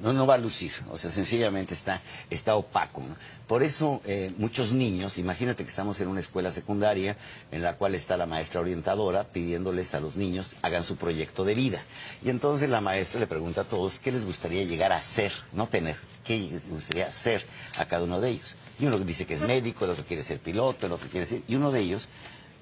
No, 0.00 0.12
no 0.12 0.26
va 0.26 0.34
a 0.34 0.38
lucir, 0.38 0.72
o 0.90 0.98
sea, 0.98 1.10
sencillamente 1.10 1.74
está, 1.74 2.00
está 2.30 2.56
opaco. 2.56 3.02
Por 3.46 3.62
eso 3.62 4.00
eh, 4.04 4.32
muchos 4.38 4.72
niños, 4.72 5.18
imagínate 5.18 5.64
que 5.64 5.68
estamos 5.68 6.00
en 6.00 6.08
una 6.08 6.20
escuela 6.20 6.52
secundaria 6.52 7.16
en 7.50 7.62
la 7.62 7.76
cual 7.76 7.94
está 7.94 8.16
la 8.16 8.26
maestra 8.26 8.60
orientadora 8.60 9.24
pidiéndoles 9.24 9.94
a 9.94 10.00
los 10.00 10.16
niños 10.16 10.56
hagan 10.62 10.84
su 10.84 10.96
proyecto 10.96 11.44
de 11.44 11.54
vida. 11.54 11.82
Y 12.24 12.30
entonces 12.30 12.68
la 12.68 12.80
maestra 12.80 13.20
le 13.20 13.26
pregunta 13.26 13.62
a 13.62 13.64
todos 13.64 13.98
qué 13.98 14.12
les 14.12 14.24
gustaría 14.24 14.64
llegar 14.64 14.92
a 14.92 15.02
ser, 15.02 15.32
no 15.52 15.68
tener, 15.68 15.96
qué 16.24 16.38
les 16.38 16.68
gustaría 16.68 17.10
ser 17.10 17.44
a 17.78 17.86
cada 17.86 18.04
uno 18.04 18.20
de 18.20 18.30
ellos. 18.30 18.56
Y 18.78 18.86
uno 18.86 18.98
dice 18.98 19.26
que 19.26 19.34
es 19.34 19.42
médico, 19.42 19.84
el 19.84 19.90
otro 19.90 20.04
quiere 20.04 20.22
ser 20.24 20.38
piloto, 20.38 20.86
el 20.86 20.92
otro 20.92 21.08
quiere 21.08 21.26
ser... 21.26 21.42
Y 21.48 21.56
uno 21.56 21.70
de 21.70 21.80
ellos, 21.80 22.08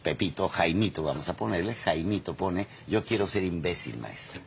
Pepito, 0.02 0.49
Jaimito, 0.49 1.02
vamos 1.02 1.28
a 1.28 1.37
ponerle, 1.37 1.75
Jaimito 1.75 2.35
pone, 2.35 2.66
yo 2.87 3.04
quiero 3.04 3.26
ser 3.26 3.45
imbécil, 3.45 3.99
maestra. 3.99 4.40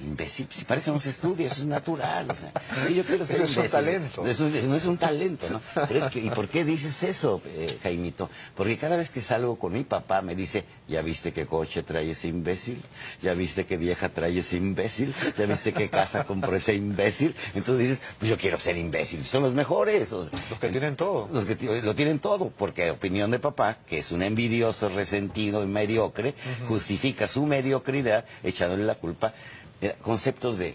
Imbécil, 0.00 0.46
si 0.50 0.64
parece 0.66 0.90
no 0.90 1.00
se 1.00 1.08
estudia, 1.10 1.46
eso 1.46 1.60
es 1.60 1.66
natural. 1.66 2.30
O 2.30 2.34
sea, 2.34 2.52
sí, 2.86 2.94
yo 2.94 3.02
quiero 3.04 3.24
ser 3.24 3.36
Eso 3.36 3.44
es 3.44 3.56
un 3.56 3.68
talento. 3.70 4.26
Eso 4.26 4.46
es- 4.46 4.64
no 4.64 4.74
es 4.74 4.84
un 4.86 4.98
talento, 4.98 5.46
¿no? 5.50 5.60
Pero 5.88 5.98
es 6.04 6.10
que, 6.10 6.20
¿y 6.20 6.28
por 6.30 6.48
qué 6.48 6.64
dices 6.64 7.02
eso, 7.02 7.40
eh, 7.46 7.78
Jaimito? 7.82 8.28
Porque 8.54 8.76
cada 8.76 8.96
vez 8.96 9.08
que 9.10 9.22
salgo 9.22 9.58
con 9.58 9.72
mi 9.72 9.84
papá 9.84 10.20
me 10.22 10.34
dice, 10.34 10.64
¿ya 10.86 11.00
viste 11.02 11.32
qué 11.32 11.46
coche 11.46 11.82
trae 11.82 12.10
ese 12.10 12.28
imbécil? 12.28 12.80
¿Ya 13.22 13.32
viste 13.34 13.64
qué 13.64 13.76
vieja 13.78 14.10
trae 14.10 14.38
ese 14.38 14.56
imbécil? 14.58 15.14
¿Ya 15.38 15.46
viste 15.46 15.72
qué 15.72 15.88
casa 15.88 16.24
compró 16.24 16.54
ese 16.56 16.74
imbécil? 16.74 17.34
Entonces 17.54 17.88
dices, 17.88 18.04
pues 18.18 18.28
yo 18.30 18.36
quiero 18.36 18.58
ser 18.58 18.76
imbécil, 18.76 19.24
son 19.24 19.42
los 19.42 19.54
mejores. 19.54 20.12
o 20.12 20.28
sea, 20.28 20.38
Los 20.50 20.58
que 20.60 20.68
tienen 20.68 20.96
todo. 20.96 21.28
los 21.32 21.44
que 21.46 21.56
lo 21.82 21.94
tienen 21.94 22.18
todo, 22.18 22.50
porque 22.50 22.90
opinión 22.90 23.30
de 23.30 23.38
papá, 23.38 23.78
que 23.86 23.98
es 23.98 24.12
un 24.12 24.22
envidioso, 24.22 24.90
resentido 24.90 25.62
y 25.64 25.66
mediocre, 25.66 26.34
justifica 26.68 27.26
su 27.26 27.46
mediocridad 27.46 28.24
echándole 28.44 28.84
la 28.84 28.94
culpa. 28.96 29.32
Mira, 29.80 29.94
conceptos 30.02 30.58
de 30.58 30.74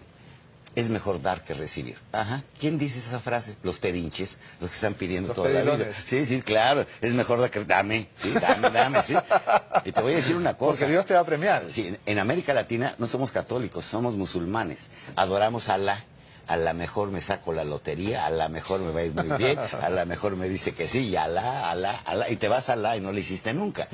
es 0.74 0.89
mejor 0.89 1.22
dar 1.22 1.43
que 1.43 1.53
recibir. 1.53 1.98
Ajá. 2.13 2.43
¿Quién 2.60 2.77
dice 2.77 3.00
esa 3.00 3.20
frase? 3.20 3.58
Los 3.62 3.77
pedinches, 3.79 4.38
los 4.62 4.70
que 4.70 4.75
están 4.75 4.93
pidiendo 4.93 5.29
Los 5.29 5.36
toda 5.36 5.50
la 5.50 5.75
vida. 5.75 5.88
Sí, 5.93 6.25
sí, 6.25 6.41
claro. 6.41 6.86
Es 7.01 7.13
mejor 7.13 7.41
dar 7.41 7.50
que 7.51 7.65
dame, 7.65 8.08
sí, 8.15 8.31
dame, 8.31 8.70
dame, 8.70 9.01
sí. 9.01 9.13
Y 9.86 9.91
te 9.91 10.01
voy 10.01 10.13
a 10.13 10.15
decir 10.17 10.36
una 10.38 10.55
cosa. 10.55 10.79
Porque 10.79 10.91
Dios 10.93 11.05
te 11.05 11.13
va 11.13 11.22
a 11.22 11.25
premiar. 11.25 11.65
Sí, 11.70 11.88
en- 11.88 12.00
en 12.05 12.20
América 12.20 12.53
Latina 12.53 12.96
no 13.00 13.08
somos 13.08 13.31
católicos, 13.31 13.84
somos 13.84 14.15
musulmanes. 14.15 14.89
Adoramos 15.17 15.67
a 15.70 15.74
Alá. 15.74 16.05
A 16.48 16.58
la 16.58 16.74
mejor 16.74 17.12
me 17.12 17.22
saco 17.22 17.53
la 17.53 17.63
lotería, 17.63 18.25
a 18.25 18.29
la 18.29 18.50
mejor 18.50 18.79
me 18.81 18.91
va 18.91 19.01
a 19.01 19.03
ir 19.03 19.13
muy 19.13 19.38
bien, 19.38 19.58
a 19.60 19.89
la 19.89 20.05
mejor 20.05 20.36
me 20.36 20.50
dice 20.50 20.74
que 20.74 20.88
sí, 20.88 21.08
y 21.10 21.15
Alá, 21.15 21.70
Alá, 21.70 22.01
Alá, 22.03 22.29
y 22.29 22.36
te 22.36 22.48
vas 22.50 22.67
a 22.70 22.74
Alá 22.74 22.98
y 22.98 23.00
no 23.00 23.12
le 23.13 23.22
hiciste 23.22 23.53
nunca. 23.53 23.88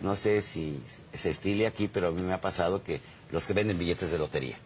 No 0.00 0.14
sé 0.14 0.40
si 0.40 0.80
se 1.12 1.30
estile 1.30 1.66
aquí, 1.66 1.88
pero 1.88 2.08
a 2.08 2.10
mí 2.12 2.22
me 2.22 2.32
ha 2.32 2.40
pasado 2.40 2.82
que 2.82 3.00
los 3.30 3.46
que 3.46 3.52
venden 3.52 3.78
billetes 3.78 4.10
de 4.10 4.18
lotería. 4.18 4.56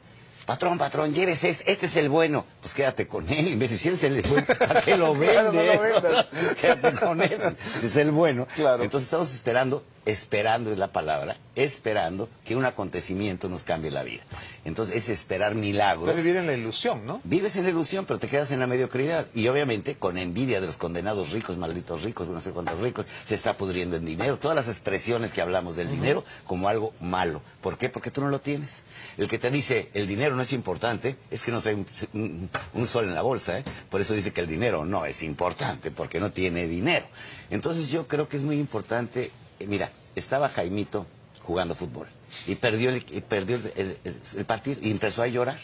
Patrón, 0.46 0.77
patrón, 0.77 1.14
llévese 1.14 1.51
este, 1.51 1.70
este 1.70 1.87
es 1.87 1.96
el 1.96 2.09
bueno. 2.09 2.44
Pues 2.61 2.75
quédate 2.75 3.07
con 3.07 3.29
él. 3.29 3.57
Vez 3.57 3.70
si 3.79 3.88
es 3.88 4.03
el 4.03 4.22
bueno, 4.22 4.46
¿para 4.59 4.83
qué 4.83 4.96
lo 4.96 5.12
vende? 5.14 5.33
Claro, 5.33 5.53
no 5.53 5.62
lo 5.62 5.81
vendas. 5.81 6.27
quédate 6.61 6.92
con 6.94 7.22
él. 7.22 7.57
Si 7.72 7.87
es 7.87 7.96
el 7.96 8.11
bueno. 8.11 8.48
Claro. 8.57 8.83
Entonces 8.83 9.07
estamos 9.07 9.33
esperando, 9.33 9.85
esperando 10.04 10.72
es 10.72 10.78
la 10.78 10.92
palabra, 10.92 11.36
esperando 11.54 12.28
que 12.44 12.56
un 12.56 12.64
acontecimiento 12.64 13.48
nos 13.48 13.62
cambie 13.64 13.90
la 13.90 14.02
vida. 14.02 14.22
Entonces 14.64 14.96
es 14.96 15.08
esperar 15.08 15.54
milagros. 15.54 16.04
Puedes 16.04 16.24
vivir 16.24 16.38
en 16.38 16.46
la 16.46 16.54
ilusión, 16.54 17.04
¿no? 17.06 17.20
Vives 17.24 17.56
en 17.56 17.64
la 17.64 17.70
ilusión, 17.70 18.04
pero 18.06 18.18
te 18.18 18.28
quedas 18.28 18.50
en 18.52 18.60
la 18.60 18.66
mediocridad. 18.66 19.26
Y 19.34 19.48
obviamente 19.48 19.96
con 19.96 20.18
envidia 20.18 20.60
de 20.60 20.66
los 20.66 20.76
condenados 20.76 21.30
ricos, 21.30 21.56
malditos 21.56 22.02
ricos, 22.02 22.28
no 22.28 22.40
sé 22.40 22.50
cuántos 22.50 22.78
ricos, 22.80 23.06
se 23.26 23.34
está 23.34 23.56
pudriendo 23.56 23.96
en 23.96 24.04
dinero. 24.04 24.38
Todas 24.38 24.56
las 24.56 24.68
expresiones 24.68 25.32
que 25.32 25.40
hablamos 25.42 25.76
del 25.76 25.88
dinero 25.90 26.24
como 26.46 26.68
algo 26.68 26.92
malo. 27.00 27.42
¿Por 27.60 27.78
qué? 27.78 27.88
Porque 27.88 28.10
tú 28.10 28.20
no 28.20 28.28
lo 28.28 28.40
tienes. 28.40 28.82
El 29.18 29.28
que 29.28 29.38
te 29.38 29.50
dice 29.50 29.90
el 29.94 30.06
dinero 30.06 30.34
no 30.36 30.42
es 30.42 30.52
importante 30.52 31.16
es 31.30 31.42
que 31.42 31.52
no 31.52 31.60
trae 31.60 31.74
un, 31.74 31.86
un- 32.14 32.50
un 32.74 32.86
sol 32.86 33.04
en 33.04 33.14
la 33.14 33.22
bolsa. 33.22 33.58
¿eh? 33.58 33.64
Por 33.90 34.00
eso 34.00 34.14
dice 34.14 34.32
que 34.32 34.40
el 34.40 34.46
dinero 34.46 34.84
no 34.84 35.06
es 35.06 35.22
importante, 35.22 35.90
porque 35.90 36.20
no 36.20 36.32
tiene 36.32 36.66
dinero. 36.66 37.06
Entonces 37.50 37.90
yo 37.90 38.06
creo 38.08 38.28
que 38.28 38.36
es 38.36 38.42
muy 38.44 38.58
importante. 38.58 39.30
Eh, 39.62 39.66
mira, 39.68 39.90
estaba 40.16 40.48
Jaimito 40.48 41.07
jugando 41.42 41.75
fútbol 41.75 42.07
y 42.46 42.55
perdió 42.55 42.90
el, 42.90 43.05
y 43.11 43.20
perdió 43.20 43.57
el, 43.57 43.72
el- 43.77 43.98
el- 44.05 44.20
el 44.37 44.44
partido 44.44 44.79
y 44.83 44.90
empezó 44.90 45.22
a 45.22 45.27
llorar. 45.27 45.59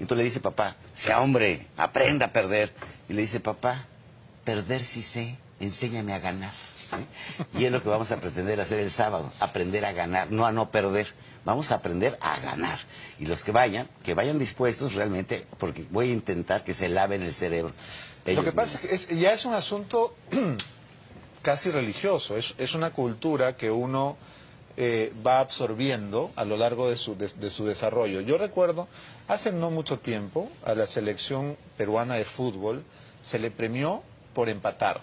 Entonces 0.00 0.18
le 0.18 0.24
dice 0.24 0.40
papá, 0.40 0.76
sea 0.94 1.20
hombre, 1.20 1.66
aprenda 1.76 2.26
a 2.26 2.32
perder. 2.32 2.72
Y 3.08 3.12
le 3.14 3.22
dice 3.22 3.40
papá, 3.40 3.86
perder 4.44 4.84
sí 4.84 5.02
sé, 5.02 5.36
enséñame 5.60 6.12
a 6.14 6.18
ganar. 6.18 6.52
¿sí? 6.52 7.58
Y 7.60 7.64
es 7.66 7.72
lo 7.72 7.82
que 7.82 7.88
vamos 7.88 8.10
a 8.12 8.20
pretender 8.20 8.60
hacer 8.60 8.80
el 8.80 8.90
sábado, 8.90 9.32
aprender 9.40 9.84
a 9.84 9.92
ganar, 9.92 10.30
no 10.30 10.44
a 10.46 10.52
no 10.52 10.70
perder. 10.70 11.06
Vamos 11.44 11.72
a 11.72 11.76
aprender 11.76 12.18
a 12.20 12.38
ganar. 12.40 12.78
Y 13.18 13.26
los 13.26 13.42
que 13.44 13.50
vayan, 13.52 13.88
que 14.04 14.14
vayan 14.14 14.38
dispuestos 14.38 14.94
realmente, 14.94 15.46
porque 15.58 15.84
voy 15.90 16.10
a 16.10 16.12
intentar 16.12 16.64
que 16.64 16.72
se 16.74 16.88
laven 16.88 17.22
el 17.22 17.32
cerebro. 17.32 17.72
Lo 18.26 18.44
que 18.44 18.52
pasa 18.52 18.78
mismos. 18.78 18.92
es 18.92 19.06
que 19.06 19.14
es- 19.14 19.20
ya 19.20 19.32
es 19.32 19.44
un 19.44 19.54
asunto 19.54 20.14
casi 21.42 21.70
religioso, 21.70 22.36
es, 22.36 22.54
es 22.58 22.74
una 22.74 22.90
cultura 22.90 23.56
que 23.56 23.70
uno 23.70 24.16
eh, 24.76 25.12
va 25.26 25.40
absorbiendo 25.40 26.30
a 26.36 26.44
lo 26.44 26.56
largo 26.56 26.88
de 26.88 26.96
su, 26.96 27.16
de, 27.16 27.50
su 27.50 27.66
desarrollo. 27.66 28.20
Yo 28.20 28.38
recuerdo, 28.38 28.88
hace 29.28 29.52
no 29.52 29.70
mucho 29.70 29.98
tiempo, 29.98 30.50
a 30.64 30.74
la 30.74 30.86
selección 30.86 31.56
peruana 31.76 32.14
de 32.14 32.24
fútbol 32.24 32.82
se 33.20 33.38
le 33.38 33.50
premió 33.50 34.02
por 34.34 34.48
empatar. 34.48 35.00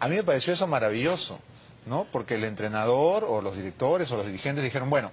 A 0.00 0.08
mí 0.08 0.16
me 0.16 0.24
pareció 0.24 0.52
eso 0.52 0.66
maravilloso, 0.66 1.38
¿no? 1.86 2.06
Porque 2.10 2.34
el 2.34 2.44
entrenador 2.44 3.24
o 3.24 3.40
los 3.40 3.56
directores 3.56 4.10
o 4.12 4.16
los 4.16 4.26
dirigentes 4.26 4.64
dijeron, 4.64 4.90
bueno, 4.90 5.10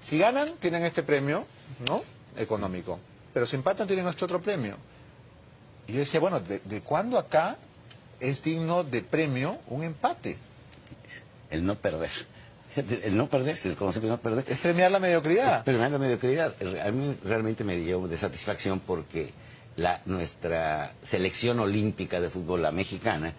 si 0.00 0.18
ganan 0.18 0.48
tienen 0.58 0.84
este 0.84 1.02
premio, 1.02 1.44
¿no? 1.88 2.02
Económico, 2.36 2.98
pero 3.34 3.46
si 3.46 3.56
empatan 3.56 3.86
tienen 3.86 4.06
este 4.06 4.24
otro 4.24 4.40
premio. 4.40 4.76
Y 5.86 5.94
yo 5.94 5.98
decía, 6.00 6.20
bueno, 6.20 6.40
¿de, 6.40 6.60
de 6.60 6.80
cuándo 6.82 7.18
acá 7.18 7.56
es 8.20 8.42
digno 8.42 8.84
de 8.84 9.02
premio 9.02 9.58
un 9.68 9.82
empate? 9.82 10.36
El 11.50 11.64
no 11.66 11.74
perder. 11.76 12.10
El 12.76 13.16
no 13.16 13.28
perder, 13.28 13.58
el 13.64 13.74
concepto 13.74 14.06
de 14.06 14.12
no 14.12 14.20
perder. 14.20 14.44
Es 14.46 14.58
premiar 14.58 14.92
la 14.92 15.00
mediocridad. 15.00 15.64
Da 15.64 15.72
la 15.72 15.98
mediocridad. 15.98 16.54
A 16.86 16.90
mí 16.92 17.16
realmente 17.24 17.64
me 17.64 17.76
dio 17.76 18.06
de 18.06 18.16
satisfacción 18.16 18.78
porque 18.78 19.32
la, 19.76 20.00
nuestra 20.06 20.92
selección 21.02 21.58
olímpica 21.58 22.20
de 22.20 22.30
fútbol, 22.30 22.62
la 22.62 22.70
mexicana, 22.70 23.34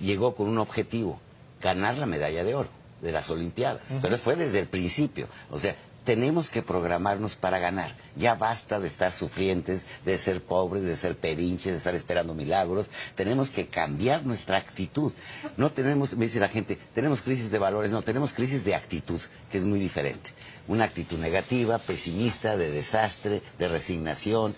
llegó 0.00 0.34
con 0.34 0.48
un 0.48 0.58
objetivo, 0.58 1.20
ganar 1.62 1.98
la 1.98 2.06
medalla 2.06 2.42
de 2.42 2.54
oro 2.56 2.68
de 3.00 3.12
las 3.12 3.30
Olimpiadas. 3.30 3.82
Pero 4.02 4.18
fue 4.18 4.34
desde 4.34 4.60
el 4.60 4.66
principio. 4.66 5.28
O 5.50 5.58
sea, 5.58 5.76
tenemos 6.04 6.50
que 6.50 6.62
programarnos 6.62 7.34
para 7.36 7.58
ganar. 7.58 7.94
Ya 8.16 8.34
basta 8.34 8.78
de 8.78 8.86
estar 8.86 9.10
sufrientes, 9.12 9.86
de 10.04 10.18
ser 10.18 10.42
pobres, 10.42 10.84
de 10.84 10.94
ser 10.96 11.16
pedinches, 11.16 11.72
de 11.72 11.78
estar 11.78 11.94
esperando 11.94 12.34
milagros. 12.34 12.90
Tenemos 13.14 13.50
que 13.50 13.66
cambiar 13.66 14.24
nuestra 14.24 14.58
actitud. 14.58 15.12
No 15.56 15.70
tenemos, 15.72 16.14
me 16.16 16.26
dice 16.26 16.40
la 16.40 16.48
gente, 16.48 16.78
tenemos 16.94 17.22
crisis 17.22 17.50
de 17.50 17.58
valores, 17.58 17.90
no, 17.90 18.02
tenemos 18.02 18.32
crisis 18.34 18.64
de 18.64 18.74
actitud, 18.74 19.20
que 19.50 19.58
es 19.58 19.64
muy 19.64 19.80
diferente. 19.80 20.30
Una 20.68 20.84
actitud 20.84 21.18
negativa, 21.18 21.78
pesimista, 21.78 22.56
de 22.56 22.70
desastre, 22.70 23.42
de 23.58 23.68
resignación. 23.68 24.54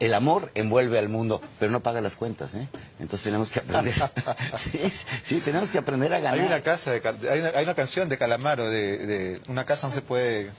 El 0.00 0.14
amor 0.14 0.50
envuelve 0.54 0.98
al 0.98 1.08
mundo, 1.08 1.40
pero 1.58 1.70
no 1.72 1.80
paga 1.80 2.00
las 2.00 2.16
cuentas, 2.16 2.54
¿eh? 2.54 2.68
Entonces 2.98 3.24
tenemos 3.24 3.50
que 3.50 3.60
aprender. 3.60 3.94
sí, 4.58 4.80
sí, 5.24 5.40
tenemos 5.40 5.70
que 5.70 5.78
aprender 5.78 6.12
a 6.12 6.20
ganar. 6.20 6.38
Hay 6.40 6.46
una 6.46 6.62
casa, 6.62 6.92
de, 6.92 7.02
hay, 7.30 7.40
una, 7.40 7.48
hay 7.50 7.64
una 7.64 7.74
canción 7.74 8.08
de 8.08 8.18
Calamaro 8.18 8.68
de, 8.68 8.98
de 9.06 9.40
una 9.48 9.64
casa 9.64 9.88
no 9.88 9.92
se 9.92 10.02
puede 10.02 10.50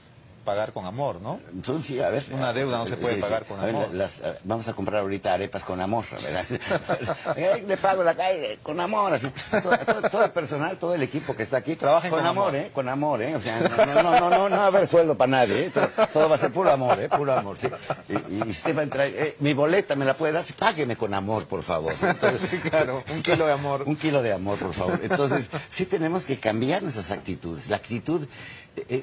pagar 0.46 0.72
con 0.72 0.86
amor, 0.86 1.20
¿no? 1.20 1.38
Entonces, 1.52 1.84
sí, 1.86 2.00
a 2.00 2.08
ver. 2.08 2.24
Una 2.30 2.54
deuda 2.54 2.78
no 2.78 2.86
se 2.86 2.96
puede 2.96 3.16
Sí, 3.16 3.20
sí. 3.20 3.22
pagar 3.22 3.44
con 3.44 3.60
A 3.60 3.66
ver, 3.66 3.74
amor. 3.76 3.92
las, 3.92 4.20
eh, 4.20 4.38
vamos 4.44 4.66
a 4.68 4.72
comprar 4.72 5.02
ahorita 5.02 5.34
arepas 5.34 5.64
con 5.66 5.78
amor, 5.82 6.06
¿verdad? 6.22 6.44
Le 7.66 7.76
pago 7.76 8.02
la 8.02 8.14
calle 8.14 8.58
con 8.62 8.80
amor, 8.80 9.12
así. 9.12 9.28
Todo, 9.50 9.76
todo- 9.78 10.10
todo 10.10 10.24
el 10.24 10.30
personal, 10.30 10.78
todo 10.78 10.94
el 10.94 11.02
equipo 11.02 11.36
que 11.36 11.42
está 11.42 11.58
aquí, 11.58 11.76
Trabajen 11.76 12.10
con, 12.10 12.20
con 12.20 12.26
amor, 12.26 12.48
amor. 12.48 12.56
¿eh? 12.60 12.70
Con 12.72 12.88
amor, 12.88 13.22
¿eh? 13.22 13.34
O 13.36 13.40
sea, 13.42 13.60
no, 13.60 14.02
no, 14.02 14.20
no, 14.20 14.30
no, 14.30 14.48
no 14.48 14.56
va 14.56 14.62
a 14.64 14.66
haber 14.68 14.86
sueldo 14.88 15.16
para 15.16 15.30
nadie, 15.30 15.66
¿eh? 15.66 15.70
Todo, 15.70 15.88
todo 16.12 16.28
va 16.30 16.36
a 16.36 16.38
ser 16.38 16.52
puro 16.52 16.70
amor, 16.70 16.98
¿eh? 17.00 17.08
Puro 17.08 17.32
amor, 17.36 17.58
sí. 17.58 17.68
Y, 18.08 18.36
y 18.36 18.42
usted 18.48 18.74
va 18.76 18.80
a 18.80 18.84
entrar, 18.84 19.06
eh, 19.08 19.36
mi 19.40 19.52
boleta 19.52 19.94
me 19.96 20.04
la 20.04 20.14
puede 20.16 20.32
dar, 20.32 20.44
sí, 20.44 20.54
págueme 20.58 20.96
con 20.96 21.12
amor, 21.12 21.46
por 21.46 21.62
favor. 21.62 21.92
Entonces, 22.02 22.48
Sí, 22.50 22.58
claro, 22.58 23.02
un 23.12 23.22
kilo 23.22 23.46
de 23.46 23.52
amor. 23.52 23.82
un 23.86 23.96
kilo 23.96 24.22
de 24.22 24.32
amor, 24.32 24.58
por 24.58 24.72
favor. 24.72 25.00
Entonces, 25.02 25.50
sí 25.68 25.86
tenemos 25.86 26.24
que 26.24 26.38
cambiar 26.38 26.82
nuestras 26.82 27.10
actitudes. 27.10 27.68
La 27.68 27.76
actitud, 27.76 28.26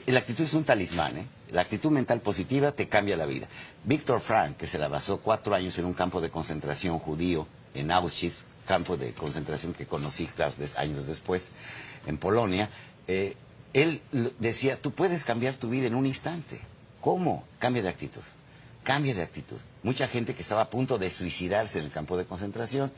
la 0.08 0.20
actitud 0.20 0.44
es 0.44 0.54
un 0.54 0.64
talismán, 0.64 1.18
¿eh? 1.18 1.26
La 1.52 1.62
actitud 1.62 1.92
mental 1.92 2.20
positiva 2.22 2.72
te 2.72 2.88
cambia 2.88 3.16
la 3.16 3.26
vida. 3.28 3.48
Víctor 3.84 4.22
Frank, 4.22 4.58
que 4.58 4.68
se 4.68 4.80
la 4.80 4.88
basó 4.88 5.18
cuatro 5.18 5.54
años 5.54 5.78
en 5.78 5.86
un 5.86 5.94
campo 5.94 6.20
de 6.20 6.30
concentración 6.32 6.98
judío 7.00 7.48
en 7.76 7.92
Auschwitz, 7.92 8.46
campo 8.66 8.98
de 8.98 9.14
concentración 9.14 9.74
que 9.74 9.86
conocí 9.86 10.28
años 10.78 11.08
después 11.08 11.52
en 12.08 12.18
Polonia, 12.18 12.70
eh, 13.08 13.36
él 13.74 14.02
decía, 14.40 14.82
tú 14.82 14.92
puedes 14.92 15.24
cambiar 15.26 15.56
tu 15.56 15.70
vida 15.70 15.88
en 15.88 15.96
un 15.96 16.06
instante. 16.06 16.60
¿Cómo? 17.02 17.44
Cambia 17.60 17.82
de 17.84 17.90
actitud. 17.90 18.22
Cambia 18.84 19.14
de 19.14 19.24
actitud. 19.24 19.58
Mucha 19.82 20.08
gente 20.08 20.36
que 20.36 20.42
estaba 20.42 20.62
a 20.62 20.70
punto 20.70 20.98
de 20.98 21.10
suicidarse 21.10 21.80
en 21.80 21.86
el 21.86 21.92
campo 21.92 22.18
de 22.18 22.26
concentración, 22.26 22.92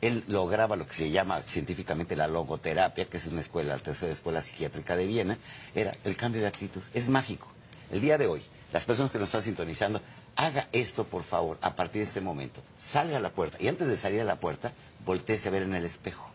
él 0.00 0.24
lograba 0.28 0.76
lo 0.76 0.86
que 0.86 0.94
se 0.94 1.10
llama 1.10 1.42
científicamente 1.42 2.16
la 2.16 2.26
logoterapia, 2.26 3.04
que 3.06 3.16
es 3.18 3.26
una 3.26 3.40
escuela, 3.40 3.74
la 3.76 3.82
tercera 3.82 4.12
escuela 4.12 4.42
psiquiátrica 4.42 4.96
de 4.96 5.06
Viena, 5.06 5.38
era 5.74 5.92
el 6.04 6.16
cambio 6.16 6.40
de 6.40 6.46
actitud. 6.48 6.80
Es 6.94 7.08
mágico. 7.08 7.48
El 7.90 8.00
día 8.00 8.16
de 8.18 8.26
hoy, 8.26 8.42
las 8.72 8.84
personas 8.84 9.10
que 9.12 9.18
nos 9.18 9.28
están 9.28 9.42
sintonizando, 9.42 10.00
haga 10.36 10.68
esto 10.72 11.04
por 11.04 11.22
favor 11.22 11.58
a 11.60 11.74
partir 11.76 12.00
de 12.00 12.06
este 12.08 12.20
momento. 12.20 12.62
Salga 12.78 13.18
a 13.18 13.20
la 13.20 13.30
puerta 13.30 13.58
y 13.60 13.68
antes 13.68 13.88
de 13.88 13.96
salir 13.96 14.20
a 14.20 14.24
la 14.24 14.40
puerta, 14.40 14.72
volteese 15.04 15.48
a 15.48 15.50
ver 15.50 15.62
en 15.62 15.74
el 15.74 15.84
espejo. 15.84 16.30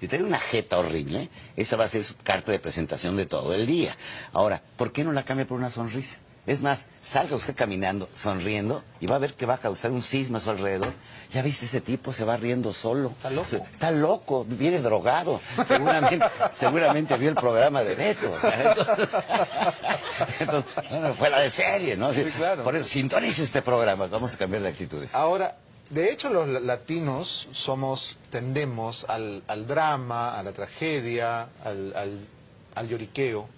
Si 0.00 0.08
tiene 0.08 0.24
una 0.24 0.38
jeta 0.38 0.78
horrible, 0.78 1.28
esa 1.56 1.76
va 1.76 1.84
a 1.84 1.88
ser 1.88 2.04
su 2.04 2.16
carta 2.16 2.52
de 2.52 2.58
presentación 2.58 3.16
de 3.16 3.26
todo 3.26 3.54
el 3.54 3.66
día. 3.66 3.94
Ahora, 4.32 4.62
¿por 4.76 4.92
qué 4.92 5.04
no 5.04 5.12
la 5.12 5.24
cambia 5.24 5.46
por 5.46 5.58
una 5.58 5.70
sonrisa? 5.70 6.18
Es 6.46 6.60
más, 6.60 6.84
salga 7.02 7.36
usted 7.36 7.54
caminando, 7.56 8.06
sonriendo, 8.14 8.82
y 9.00 9.06
va 9.06 9.16
a 9.16 9.18
ver 9.18 9.32
que 9.32 9.46
va 9.46 9.54
a 9.54 9.58
causar 9.58 9.92
un 9.92 10.02
sisma 10.02 10.36
a 10.38 10.40
su 10.42 10.50
alrededor. 10.50 10.92
Ya 11.32 11.40
viste 11.40 11.64
ese 11.64 11.80
tipo, 11.80 12.12
se 12.12 12.24
va 12.26 12.36
riendo 12.36 12.74
solo. 12.74 13.08
Está 13.16 13.30
loco. 13.30 13.56
Está 13.72 13.90
loco, 13.90 14.44
viene 14.46 14.78
drogado. 14.80 15.40
Seguramente, 15.66 16.26
seguramente 16.54 17.16
vio 17.16 17.30
el 17.30 17.34
programa 17.34 17.82
de 17.82 17.94
Beto. 17.94 18.30
o 18.30 18.38
sea, 18.38 18.62
entonces, 18.62 19.08
entonces, 20.40 20.70
bueno, 20.90 21.14
fuera 21.14 21.40
de 21.40 21.50
serie, 21.50 21.96
¿no? 21.96 22.12
Sí, 22.12 22.24
claro. 22.36 22.62
Por 22.62 22.76
eso, 22.76 22.86
sintonice 22.88 23.42
este 23.42 23.62
programa, 23.62 24.06
vamos 24.06 24.34
a 24.34 24.38
cambiar 24.38 24.62
de 24.62 24.68
actitudes. 24.68 25.14
Ahora, 25.14 25.56
de 25.90 26.12
hecho 26.12 26.30
los 26.30 26.48
la- 26.48 26.60
latinos 26.60 27.48
somos, 27.52 28.18
tendemos 28.30 29.06
al, 29.08 29.42
al 29.48 29.66
drama, 29.66 30.38
a 30.38 30.42
la 30.42 30.52
tragedia, 30.52 31.48
al, 31.64 31.94
al, 31.96 32.26
al 32.74 32.88
lloriqueo, 32.88 33.48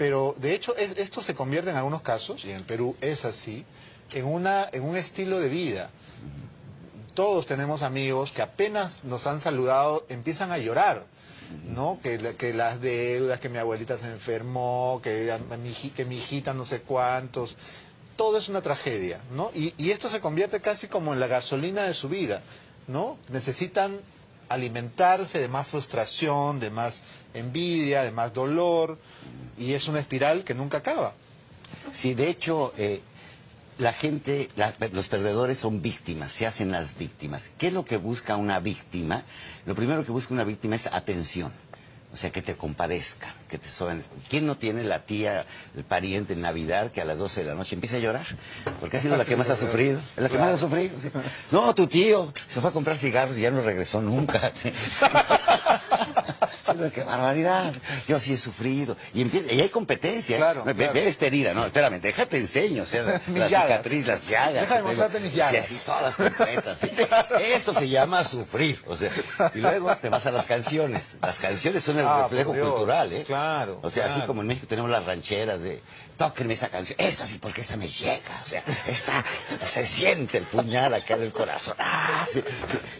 pero 0.00 0.34
de 0.38 0.54
hecho 0.54 0.74
es- 0.78 0.96
esto 0.96 1.20
se 1.20 1.34
convierte 1.34 1.68
en 1.68 1.76
algunos 1.76 2.00
casos, 2.00 2.46
y 2.46 2.50
en 2.52 2.56
el 2.56 2.62
Perú 2.64 2.96
es 3.02 3.26
así, 3.26 3.66
en, 4.14 4.24
una, 4.24 4.66
en 4.72 4.82
un 4.82 4.96
estilo 4.96 5.38
de 5.40 5.50
vida. 5.50 5.90
Todos 7.12 7.44
tenemos 7.44 7.82
amigos 7.82 8.32
que 8.32 8.40
apenas 8.40 9.04
nos 9.04 9.26
han 9.26 9.42
saludado 9.42 10.06
empiezan 10.08 10.52
a 10.52 10.58
llorar. 10.58 11.04
¿no? 11.74 11.98
Que, 12.02 12.16
que 12.38 12.54
las 12.54 12.80
deudas, 12.80 13.40
que 13.40 13.50
mi 13.50 13.58
abuelita 13.58 13.98
se 13.98 14.06
enfermó, 14.06 15.00
que, 15.02 15.36
mi, 15.62 15.72
que 15.90 16.04
mi 16.06 16.16
hijita 16.16 16.54
no 16.54 16.64
sé 16.64 16.80
cuántos. 16.80 17.56
Todo 18.16 18.38
es 18.38 18.48
una 18.48 18.62
tragedia, 18.62 19.20
¿no? 19.34 19.50
Y, 19.54 19.74
y 19.76 19.90
esto 19.90 20.08
se 20.08 20.20
convierte 20.20 20.60
casi 20.60 20.86
como 20.86 21.12
en 21.12 21.20
la 21.20 21.26
gasolina 21.26 21.82
de 21.82 21.92
su 21.92 22.08
vida, 22.08 22.40
¿no? 22.86 23.18
Necesitan 23.30 23.98
alimentarse 24.50 25.38
de 25.38 25.48
más 25.48 25.68
frustración, 25.68 26.58
de 26.60 26.70
más 26.70 27.02
envidia, 27.34 28.02
de 28.02 28.10
más 28.10 28.34
dolor, 28.34 28.98
y 29.56 29.72
es 29.72 29.88
una 29.88 30.00
espiral 30.00 30.42
que 30.44 30.54
nunca 30.54 30.78
acaba. 30.78 31.14
Sí, 31.92 32.14
de 32.14 32.28
hecho, 32.28 32.74
eh, 32.76 33.00
la 33.78 33.92
gente, 33.92 34.48
los 34.92 35.08
perdedores 35.08 35.58
son 35.58 35.80
víctimas, 35.80 36.32
se 36.32 36.46
hacen 36.46 36.72
las 36.72 36.98
víctimas. 36.98 37.50
¿Qué 37.58 37.68
es 37.68 37.72
lo 37.72 37.84
que 37.84 37.96
busca 37.96 38.36
una 38.36 38.58
víctima? 38.58 39.22
Lo 39.66 39.74
primero 39.74 40.04
que 40.04 40.12
busca 40.12 40.34
una 40.34 40.44
víctima 40.44 40.74
es 40.76 40.86
atención. 40.88 41.52
O 42.12 42.16
sea, 42.16 42.30
que 42.30 42.42
te 42.42 42.56
compadezca, 42.56 43.32
que 43.48 43.56
te 43.56 43.68
soben. 43.68 44.02
¿Quién 44.28 44.44
no 44.44 44.56
tiene 44.56 44.82
la 44.82 45.04
tía, 45.04 45.46
el 45.76 45.84
pariente 45.84 46.32
en 46.32 46.40
Navidad 46.40 46.90
que 46.90 47.00
a 47.00 47.04
las 47.04 47.18
12 47.18 47.42
de 47.42 47.46
la 47.46 47.54
noche 47.54 47.76
empieza 47.76 47.96
a 47.96 48.00
llorar? 48.00 48.26
Porque 48.80 48.96
ha 48.96 49.00
sido 49.00 49.16
la 49.16 49.24
que 49.24 49.36
más 49.36 49.48
ha 49.50 49.56
sufrido. 49.56 50.00
Es 50.16 50.22
la 50.22 50.28
que 50.28 50.38
más 50.38 50.54
ha 50.54 50.56
sufrido. 50.56 50.96
No, 51.52 51.72
tu 51.74 51.86
tío 51.86 52.32
se 52.48 52.60
fue 52.60 52.70
a 52.70 52.72
comprar 52.72 52.96
cigarros 52.96 53.38
y 53.38 53.42
ya 53.42 53.50
no 53.52 53.60
regresó 53.60 54.00
nunca. 54.00 54.40
Pero 56.76 56.92
qué 56.92 57.02
barbaridad. 57.04 57.72
Yo 58.08 58.18
sí 58.20 58.34
he 58.34 58.38
sufrido. 58.38 58.96
Y, 59.14 59.22
empieza, 59.22 59.52
y 59.52 59.60
hay 59.60 59.68
competencia. 59.68 60.36
¿eh? 60.36 60.38
Claro, 60.38 60.64
Ve, 60.64 60.74
claro. 60.74 60.92
ve 60.94 61.08
esta 61.08 61.26
herida. 61.26 61.54
No, 61.54 61.64
espérame, 61.66 62.00
déjate 62.00 62.36
enseño. 62.36 62.82
O 62.82 62.86
sea, 62.86 63.02
la, 63.04 63.20
la 63.34 63.48
cicatriz, 63.48 64.06
las 64.06 64.28
llagas. 64.28 64.52
Deja 64.52 64.62
de 64.62 64.66
que 64.68 64.74
tengo. 64.76 64.88
mostrarte 64.88 65.20
mis 65.20 65.34
llagas. 65.34 65.66
Sí, 65.66 65.74
así 65.74 65.84
todas 65.86 66.16
completas. 66.16 66.78
sí. 66.78 66.90
Esto 67.54 67.72
se 67.72 67.88
llama 67.88 68.22
sufrir. 68.24 68.82
O 68.86 68.96
sea, 68.96 69.10
y 69.54 69.58
luego 69.58 69.94
te 69.96 70.08
vas 70.08 70.26
a 70.26 70.32
las 70.32 70.46
canciones. 70.46 71.16
Las 71.22 71.38
canciones 71.38 71.82
son 71.84 71.98
el 71.98 72.06
Ah, 72.06 72.22
reflejo 72.22 72.52
cultural, 72.54 73.12
¿eh? 73.12 73.24
claro, 73.26 73.78
O 73.82 73.90
sea, 73.90 74.06
así 74.06 74.20
como 74.22 74.40
en 74.42 74.48
México 74.48 74.66
tenemos 74.66 74.90
las 74.90 75.04
rancheras 75.04 75.60
de 75.60 75.80
tóquenme 76.16 76.54
esa 76.54 76.68
canción. 76.68 76.96
Esa 77.00 77.26
sí, 77.26 77.38
porque 77.38 77.60
esa 77.62 77.76
me 77.76 77.86
llega. 77.88 78.40
O 78.42 78.44
sea, 78.46 78.62
está, 78.86 79.24
se 79.66 79.86
siente 79.86 80.38
el 80.38 80.44
puñal 80.44 80.92
acá 80.94 81.14
en 81.14 81.22
el 81.22 81.32
corazón. 81.32 81.74
Ah, 81.78 82.26
sí. 82.30 82.42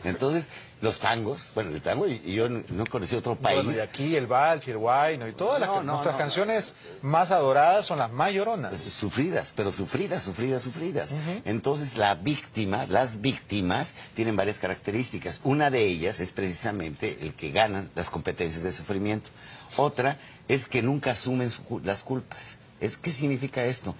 Entonces, 0.05 0.45
los 0.81 0.99
tangos, 0.99 1.51
bueno, 1.55 1.71
el 1.75 1.83
tango, 1.83 2.09
y, 2.09 2.23
y 2.25 2.35
yo 2.35 2.49
no 2.49 2.85
conocido 2.91 3.19
otro 3.19 3.37
país. 3.37 3.63
Bueno, 3.65 3.79
y 3.79 3.81
aquí 3.83 4.17
el 4.17 4.27
vals 4.27 4.67
y 4.67 4.71
el 4.71 4.79
guayno 4.79 5.29
y 5.29 5.33
todas 5.33 5.61
las 5.61 5.69
No, 5.69 5.75
que- 5.81 5.85
no, 5.85 5.93
nuestras 5.93 6.15
no. 6.15 6.19
canciones 6.19 6.75
más 7.03 7.31
adoradas 7.33 7.85
son 7.85 7.99
las 7.99 8.11
más 8.11 8.33
lloronas. 8.33 8.81
Sufridas, 8.81 9.53
pero 9.55 9.73
sufridas, 9.73 10.23
sufridas, 10.23 10.63
sufridas. 10.63 11.15
Entonces 11.45 11.99
la 11.99 12.15
víctima, 12.15 12.87
las 12.87 13.21
víctimas 13.21 13.95
tienen 14.15 14.37
varias 14.37 14.59
características. 14.59 15.43
Una 15.45 15.71
de 15.71 15.85
ellas 15.85 16.19
es 16.19 16.33
precisamente 16.33 17.19
el 17.21 17.35
que 17.35 17.51
ganan 17.51 17.91
las 17.95 18.09
competencias 18.09 18.63
de 18.63 18.73
sufrimiento. 18.73 19.29
Otra 19.77 20.19
es 20.49 20.67
que 20.67 20.81
nunca 20.83 21.11
asumen 21.11 21.51
su 21.51 21.81
las 21.85 22.03
culpas. 22.05 22.57
Es, 22.81 22.97
¿Qué 22.97 23.13
significa 23.13 23.65
esto? 23.67 23.95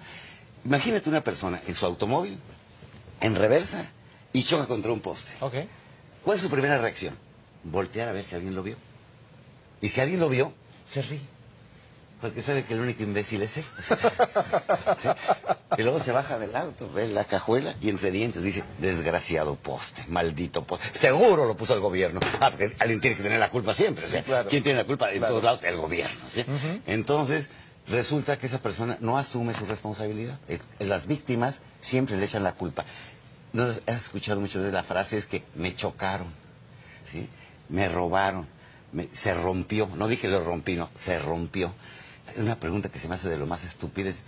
Imagínate 0.65 1.09
una 1.09 1.23
persona 1.23 1.61
en 1.67 1.75
su 1.75 1.85
automóvil, 1.85 2.39
en 3.19 3.35
reversa, 3.35 3.85
y 4.33 4.41
choca 4.43 4.65
contra 4.65 4.91
un 4.91 4.99
poste. 4.99 5.31
¿Cuál 6.23 6.37
es 6.37 6.43
su 6.43 6.49
primera 6.49 6.77
reacción? 6.77 7.15
Voltear 7.63 8.09
a 8.09 8.11
ver 8.11 8.23
si 8.23 8.35
alguien 8.35 8.55
lo 8.55 8.63
vio. 8.63 8.75
Y 9.81 9.89
si 9.89 10.01
alguien 10.01 10.19
lo 10.19 10.29
vio, 10.29 10.53
se 10.85 11.01
ríe. 11.01 11.21
Porque 12.21 12.43
sabe 12.43 12.63
que 12.63 12.75
el 12.75 12.81
único 12.81 13.01
imbécil 13.01 13.41
es 13.41 13.57
él. 13.57 13.63
¿Sí? 14.99 15.09
Y 15.77 15.81
luego 15.81 15.99
se 15.99 16.11
baja 16.11 16.37
del 16.37 16.55
auto, 16.55 16.91
ve 16.91 17.07
la 17.07 17.23
cajuela 17.23 17.73
y 17.81 17.89
entre 17.89 18.11
dientes 18.11 18.43
dice, 18.43 18.63
desgraciado 18.79 19.55
poste, 19.55 20.03
maldito 20.07 20.63
poste. 20.63 20.87
Seguro 20.93 21.45
lo 21.47 21.57
puso 21.57 21.73
el 21.73 21.79
gobierno. 21.79 22.19
Ah, 22.39 22.51
porque 22.51 22.75
alguien 22.79 23.01
tiene 23.01 23.15
que 23.17 23.23
tener 23.23 23.39
la 23.39 23.49
culpa 23.49 23.73
siempre. 23.73 24.05
o 24.05 24.07
sea, 24.07 24.19
Sí, 24.21 24.25
claro. 24.25 24.49
¿Quién 24.49 24.61
tiene 24.61 24.77
la 24.79 24.85
culpa? 24.85 25.11
En 25.11 25.17
Claro. 25.17 25.31
todos 25.33 25.43
lados, 25.43 25.63
el 25.63 25.77
gobierno. 25.77 26.19
¿sí? 26.27 26.45
Entonces, 26.85 27.49
resulta 27.87 28.37
que 28.37 28.45
esa 28.45 28.59
persona 28.59 28.97
no 28.99 29.17
asume 29.17 29.55
su 29.55 29.65
responsabilidad. 29.65 30.37
Las 30.77 31.07
víctimas 31.07 31.61
siempre 31.81 32.17
le 32.17 32.25
echan 32.25 32.43
la 32.43 32.53
culpa. 32.53 32.85
¿No 33.53 33.63
has 33.63 33.81
escuchado 33.87 34.39
muchas 34.39 34.57
veces 34.61 34.73
la 34.73 34.83
frase 34.83 35.17
es 35.17 35.27
que 35.27 35.43
me 35.55 35.75
chocaron? 35.75 36.27
¿sí? 37.05 37.27
Me 37.69 37.89
robaron, 37.89 38.47
me- 38.93 39.07
se 39.11 39.33
rompió, 39.33 39.87
no 39.97 40.07
dije 40.07 40.27
lo 40.27 40.43
rompí, 40.43 40.75
no, 40.75 40.89
se 40.95 41.19
rompió. 41.19 41.73
Una 42.37 42.57
pregunta 42.59 42.89
que 42.89 42.99
se 42.99 43.07
me 43.09 43.15
hace 43.15 43.29
de 43.29 43.37
lo 43.37 43.45
más 43.45 43.63
estúpida 43.65 44.09
es, 44.09 44.23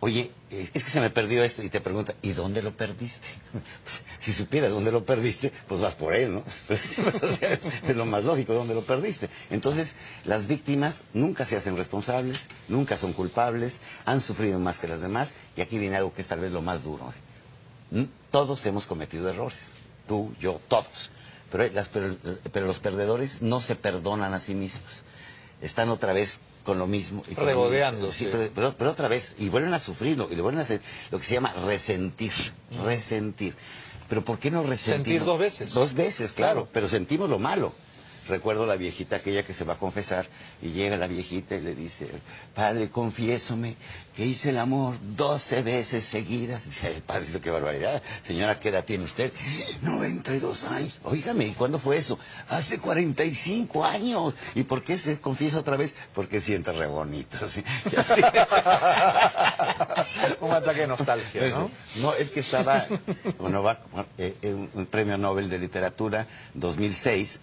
oye, 0.00 0.32
eh, 0.50 0.68
es 0.74 0.82
que 0.82 0.90
se 0.90 1.00
me 1.00 1.10
perdió 1.10 1.44
esto 1.44 1.62
y 1.62 1.68
te 1.70 1.80
pregunta, 1.80 2.14
¿y 2.22 2.32
dónde 2.32 2.62
lo 2.62 2.72
perdiste? 2.72 3.28
Pues, 3.84 4.02
si 4.18 4.32
supieras 4.32 4.70
dónde 4.70 4.90
lo 4.90 5.04
perdiste, 5.04 5.52
pues 5.68 5.80
vas 5.80 5.94
por 5.94 6.14
él, 6.14 6.34
¿no? 6.34 6.40
O 6.70 7.26
sea, 7.28 7.50
es 7.52 7.96
lo 7.96 8.06
más 8.06 8.24
lógico, 8.24 8.54
¿dónde 8.54 8.74
lo 8.74 8.82
perdiste? 8.82 9.28
Entonces, 9.50 9.94
las 10.24 10.46
víctimas 10.48 11.02
nunca 11.12 11.44
se 11.44 11.56
hacen 11.56 11.76
responsables, 11.76 12.38
nunca 12.68 12.96
son 12.96 13.12
culpables, 13.12 13.80
han 14.04 14.20
sufrido 14.20 14.58
más 14.58 14.78
que 14.80 14.88
las 14.88 15.00
demás, 15.00 15.32
y 15.56 15.60
aquí 15.60 15.78
viene 15.78 15.96
algo 15.96 16.12
que 16.12 16.22
es 16.22 16.28
tal 16.28 16.40
vez 16.40 16.50
lo 16.50 16.60
más 16.62 16.82
duro. 16.82 17.12
¿Mm? 17.94 18.04
Todos 18.30 18.66
hemos 18.66 18.86
cometido 18.86 19.30
errores, 19.30 19.58
tú, 20.06 20.34
yo, 20.40 20.60
todos. 20.68 21.10
Pero, 21.50 21.72
las- 21.72 21.88
pero- 21.88 22.16
pero 22.52 22.66
los 22.66 22.80
perdedores 22.80 23.40
no 23.40 23.60
se 23.60 23.76
perdonan 23.76 24.34
a 24.34 24.40
sí 24.40 24.54
mismos. 24.54 25.02
están 25.62 25.88
otra 25.88 26.12
vez 26.12 26.40
con 26.64 26.78
lo 26.78 26.86
mismo. 26.86 27.22
Y 27.30 27.34
con 27.34 27.44
lo 27.44 27.48
Regodeándose. 27.50 28.24
mismo. 28.26 28.38
Sí, 28.38 28.48
pero, 28.50 28.50
pero- 28.54 28.76
pero 28.76 28.90
otra 28.90 29.08
vez, 29.08 29.34
y 29.38 29.48
vuelven 29.48 29.72
a 29.72 29.78
sufrirlo, 29.78 30.28
y 30.30 30.34
le 30.34 30.42
vuelven 30.42 30.58
a 30.58 30.62
hacer 30.62 30.82
lo 31.10 31.18
que 31.18 31.24
se 31.24 31.32
llama 31.34 31.54
resentir, 31.64 32.32
resentir. 32.84 33.54
Pero 34.08 34.22
¿por 34.22 34.38
qué 34.38 34.50
no 34.50 34.62
resentir? 34.62 34.94
Sentir 34.94 35.24
dos 35.24 35.38
veces. 35.38 35.72
Dos 35.72 35.94
veces, 35.94 36.32
claro, 36.32 36.52
Claro. 36.62 36.68
pero 36.72 36.88
sentimos 36.88 37.30
lo 37.30 37.38
malo. 37.38 37.72
Recuerdo 38.28 38.66
la 38.66 38.76
viejita 38.76 39.16
aquella 39.16 39.42
que 39.42 39.52
se 39.52 39.64
va 39.64 39.74
a 39.74 39.78
confesar 39.78 40.26
y 40.62 40.70
llega 40.70 40.96
la 40.96 41.06
viejita 41.06 41.56
y 41.56 41.60
le 41.60 41.74
dice, 41.74 42.08
padre, 42.54 42.88
confiésome 42.90 43.76
que 44.16 44.24
hice 44.24 44.50
el 44.50 44.58
amor 44.58 44.94
12 45.16 45.62
veces 45.62 46.04
seguidas. 46.04 46.64
Dice 46.66 46.94
el 46.94 47.02
padre, 47.02 47.24
dice, 47.26 47.40
qué 47.40 47.50
barbaridad. 47.50 48.02
Señora, 48.22 48.58
¿qué 48.60 48.68
edad 48.70 48.84
tiene 48.84 49.04
usted? 49.04 49.32
92 49.82 50.64
años. 50.64 51.00
Óigame, 51.04 51.46
¿y 51.46 51.52
cuándo 51.52 51.78
fue 51.78 51.96
eso? 51.96 52.18
Hace 52.48 52.78
45 52.78 53.84
años. 53.84 54.34
¿Y 54.54 54.62
por 54.62 54.82
qué 54.84 54.98
se 54.98 55.20
confiesa 55.20 55.58
otra 55.58 55.76
vez? 55.76 55.94
Porque 56.14 56.40
siente 56.40 56.72
re 56.72 56.86
bonito. 56.86 57.38
¿sí? 57.48 57.64
Así. 57.96 58.20
Un 60.40 60.52
ataque 60.52 60.80
de 60.82 60.86
nostalgia, 60.86 61.48
¿no? 61.48 61.70
No, 61.96 62.14
es 62.14 62.30
que 62.30 62.40
estaba, 62.40 62.86
bueno, 63.38 63.62
va, 63.62 63.80
eh, 64.18 64.36
eh, 64.42 64.54
un, 64.54 64.70
un 64.74 64.86
premio 64.86 65.16
Nobel 65.18 65.48
de 65.48 65.58
Literatura 65.58 66.26
2006, 66.54 67.40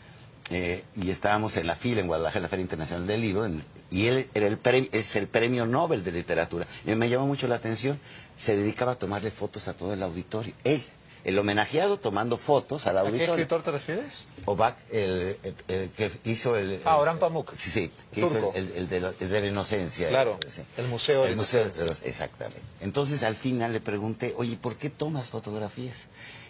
eh, 0.51 0.83
y 1.01 1.09
estábamos 1.09 1.57
en 1.57 1.65
la 1.65 1.75
fila 1.75 2.01
en 2.01 2.07
Guadalajara, 2.07 2.37
en 2.39 2.43
la 2.43 2.49
Feria 2.49 2.63
Internacional 2.63 3.07
del 3.07 3.21
Libro, 3.21 3.49
y 3.89 4.07
él 4.07 4.27
era 4.33 4.47
el 4.47 4.57
pre- 4.57 4.89
es 4.91 5.15
el 5.15 5.27
premio 5.27 5.65
Nobel 5.65 6.03
de 6.03 6.11
Literatura. 6.11 6.67
Y 6.85 6.93
me 6.95 7.09
llamó 7.09 7.25
mucho 7.25 7.47
la 7.47 7.55
atención, 7.55 7.99
se 8.37 8.55
dedicaba 8.55 8.91
a 8.93 8.95
tomarle 8.95 9.31
fotos 9.31 9.67
a 9.67 9.73
todo 9.73 9.93
el 9.93 10.03
auditorio. 10.03 10.53
Él, 10.63 10.83
el 11.23 11.37
homenajeado 11.37 11.97
tomando 11.97 12.37
fotos 12.37 12.87
al 12.87 12.97
¿A 12.97 13.01
qué 13.01 13.07
auditorio. 13.07 13.33
escritor 13.35 13.61
te 13.63 13.71
refieres? 13.71 14.27
Obak, 14.45 14.75
el, 14.91 15.37
el- 15.43 15.55
el 15.67 15.89
que 15.91 16.11
hizo 16.25 16.57
el... 16.57 16.81
Ah, 16.83 16.97
Orhan 16.97 17.19
Pamuk. 17.19 17.53
Sí, 17.55 17.69
sí, 17.69 17.91
que 18.11 18.21
hizo 18.21 18.29
Turco. 18.29 18.53
el, 18.55 18.71
el- 18.75 18.89
de 18.89 18.99
la, 19.01 19.11
de 19.11 19.41
la 19.41 19.47
inocencia. 19.47 20.09
Claro, 20.09 20.39
sí. 20.47 20.61
el 20.77 20.87
Museo 20.87 21.23
de 21.23 21.29
la 21.31 21.35
Museo 21.35 21.61
Inocencia. 21.61 21.83
de 21.83 21.89
los- 21.89 22.01
Exactamente. 22.03 22.61
Entonces 22.81 23.23
al 23.23 23.35
final 23.35 23.71
le 23.73 23.81
pregunté, 23.81 24.33
oye, 24.37 24.57
¿por 24.57 24.75
qué 24.77 24.89
tomas 24.89 25.27
fotografías? 25.29 26.07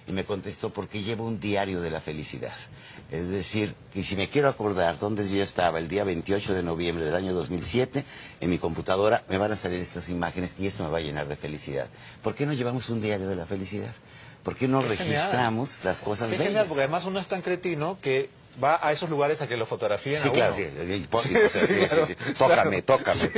Y 0.08 0.14
me 0.14 0.26
contestó, 0.26 0.72
porque 0.72 1.04
llevo 1.04 1.26
un 1.28 1.40
diario 1.40 1.80
de 1.80 1.92
la 1.92 2.02
felicidad. 2.02 2.52
Es 3.12 3.28
decir, 3.30 3.76
que 3.94 4.04
si 4.04 4.16
me 4.16 4.30
quiero 4.30 4.50
acordar 4.50 4.98
dónde 4.98 5.28
yo 5.30 5.44
estaba 5.44 5.78
el 5.78 5.88
día 5.90 6.04
28 6.04 6.54
de 6.56 6.64
noviembre 6.64 7.06
del 7.06 7.14
año 7.16 7.34
2007, 7.34 8.04
en 8.40 8.50
mi 8.50 8.58
computadora 8.58 9.24
me 9.30 9.38
van 9.38 9.52
a 9.52 9.56
salir 9.56 9.80
estas 9.80 10.10
imágenes 10.10 10.60
y 10.60 10.66
esto 10.66 10.84
me 10.84 10.90
va 10.90 10.98
a 10.98 11.02
llenar 11.02 11.28
de 11.28 11.36
felicidad. 11.36 11.88
¿Por 12.24 12.34
qué 12.34 12.46
no 12.48 12.54
llevamos 12.54 12.90
un 12.90 13.00
diario 13.02 13.28
de 13.28 13.36
la 13.36 13.46
felicidad? 13.46 13.94
¿Por 14.44 14.56
qué 14.56 14.68
no 14.68 14.82
Qué 14.82 14.98
genial. 14.98 15.16
registramos 15.18 15.78
las 15.84 16.02
cosas 16.02 16.30
Qué 16.30 16.34
bellas? 16.38 16.48
genial, 16.48 16.66
porque 16.68 16.82
además 16.84 17.06
uno 17.06 17.20
es 17.20 17.28
tan 17.28 17.42
cretino 17.42 17.98
que 18.02 18.30
va 18.62 18.80
a 18.86 18.92
esos 18.92 19.10
lugares 19.10 19.42
a 19.42 19.48
que 19.48 19.56
lo 19.56 19.66
fotografíen 19.66 20.20
Sí, 20.20 20.28
a 20.28 20.32
claro, 20.34 20.56
sí. 20.56 20.66
Tócame, 22.38 22.82
tócame, 22.82 23.30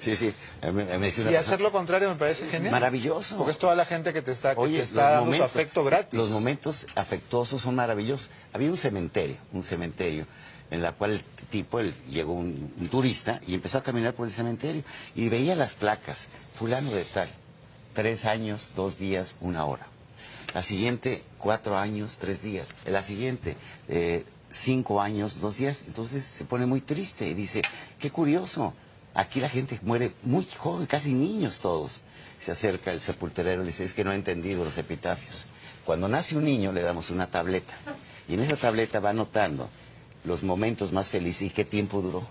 Sí, 0.00 0.16
sí. 0.16 0.34
me- 0.62 0.72
me 0.72 1.08
Y 1.08 1.10
persona, 1.10 1.38
hacer 1.38 1.60
lo 1.60 1.70
contrario 1.70 2.08
me 2.08 2.16
parece 2.16 2.46
genial. 2.48 2.72
Maravilloso. 2.72 3.36
Porque 3.36 3.52
es 3.52 3.58
toda 3.58 3.74
la 3.76 3.84
gente 3.84 4.12
que 4.12 4.22
te 4.22 4.32
está, 4.32 4.54
que 4.54 4.60
Oye, 4.60 4.78
te 4.78 4.84
está 4.84 5.10
dando 5.12 5.32
su 5.32 5.42
afecto 5.42 5.84
gratis. 5.84 6.18
Los 6.18 6.30
momentos 6.30 6.86
afectuosos 6.94 7.60
son 7.62 7.74
maravillosos. 7.76 8.30
Había 8.52 8.70
un 8.70 8.76
cementerio, 8.76 9.36
un 9.52 9.62
cementerio, 9.62 10.26
en 10.70 10.82
la 10.82 10.92
cual 10.92 11.12
el 11.12 11.22
tipo, 11.50 11.80
él, 11.80 11.94
llegó 12.10 12.32
un, 12.32 12.72
un 12.78 12.88
turista 12.88 13.40
y 13.46 13.54
empezó 13.54 13.78
a 13.78 13.82
caminar 13.82 14.14
por 14.14 14.26
el 14.26 14.32
cementerio 14.32 14.82
y 15.14 15.28
veía 15.28 15.54
las 15.54 15.74
placas, 15.74 16.28
fulano 16.54 16.90
de 16.90 17.04
tal, 17.04 17.28
tres 17.94 18.24
años, 18.24 18.68
dos 18.74 18.98
días, 18.98 19.34
una 19.40 19.64
hora. 19.64 19.86
La 20.54 20.62
siguiente, 20.62 21.22
cuatro 21.38 21.76
años, 21.76 22.18
tres 22.18 22.42
días. 22.42 22.68
La 22.84 23.02
siguiente, 23.02 23.56
eh, 23.88 24.24
cinco 24.50 25.00
años, 25.00 25.40
dos 25.40 25.58
días. 25.58 25.84
Entonces 25.86 26.24
se 26.24 26.44
pone 26.44 26.66
muy 26.66 26.80
triste 26.80 27.28
y 27.28 27.34
dice, 27.34 27.62
qué 27.98 28.10
curioso, 28.10 28.74
aquí 29.14 29.40
la 29.40 29.48
gente 29.48 29.78
muere 29.82 30.12
muy 30.22 30.46
joven, 30.58 30.86
casi 30.86 31.12
niños 31.12 31.60
todos. 31.60 32.02
Se 32.40 32.50
acerca 32.52 32.90
el 32.92 33.00
sepulturero 33.00 33.62
y 33.62 33.64
le 33.66 33.70
dice, 33.70 33.84
es 33.84 33.94
que 33.94 34.04
no 34.04 34.12
he 34.12 34.16
entendido 34.16 34.64
los 34.64 34.78
epitafios. 34.78 35.46
Cuando 35.84 36.08
nace 36.08 36.36
un 36.36 36.44
niño 36.44 36.72
le 36.72 36.82
damos 36.82 37.10
una 37.10 37.26
tableta 37.28 37.74
y 38.28 38.34
en 38.34 38.40
esa 38.40 38.56
tableta 38.56 39.00
va 39.00 39.10
anotando 39.10 39.68
los 40.24 40.42
momentos 40.42 40.92
más 40.92 41.10
felices 41.10 41.42
y 41.42 41.50
qué 41.50 41.64
tiempo 41.64 42.00
duró. 42.02 42.26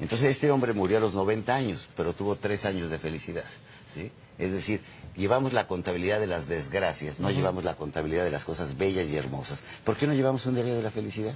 Entonces 0.00 0.30
este 0.30 0.50
hombre 0.50 0.72
murió 0.72 0.98
a 0.98 1.00
los 1.00 1.14
90 1.14 1.54
años, 1.54 1.88
pero 1.96 2.12
tuvo 2.12 2.36
tres 2.36 2.64
años 2.64 2.90
de 2.90 2.98
felicidad. 2.98 3.44
¿sí? 3.92 4.10
Es 4.38 4.52
decir, 4.52 4.80
llevamos 5.16 5.52
la 5.52 5.66
contabilidad 5.66 6.20
de 6.20 6.26
las 6.26 6.48
desgracias, 6.48 7.20
no 7.20 7.30
llevamos 7.30 7.64
la 7.64 7.76
contabilidad 7.76 8.24
de 8.24 8.30
las 8.30 8.44
cosas 8.44 8.76
bellas 8.76 9.08
y 9.08 9.16
hermosas. 9.16 9.62
¿Por 9.84 9.96
qué 9.96 10.06
no 10.06 10.14
llevamos 10.14 10.46
un 10.46 10.54
diario 10.54 10.74
de 10.74 10.82
la 10.82 10.90
felicidad? 10.90 11.34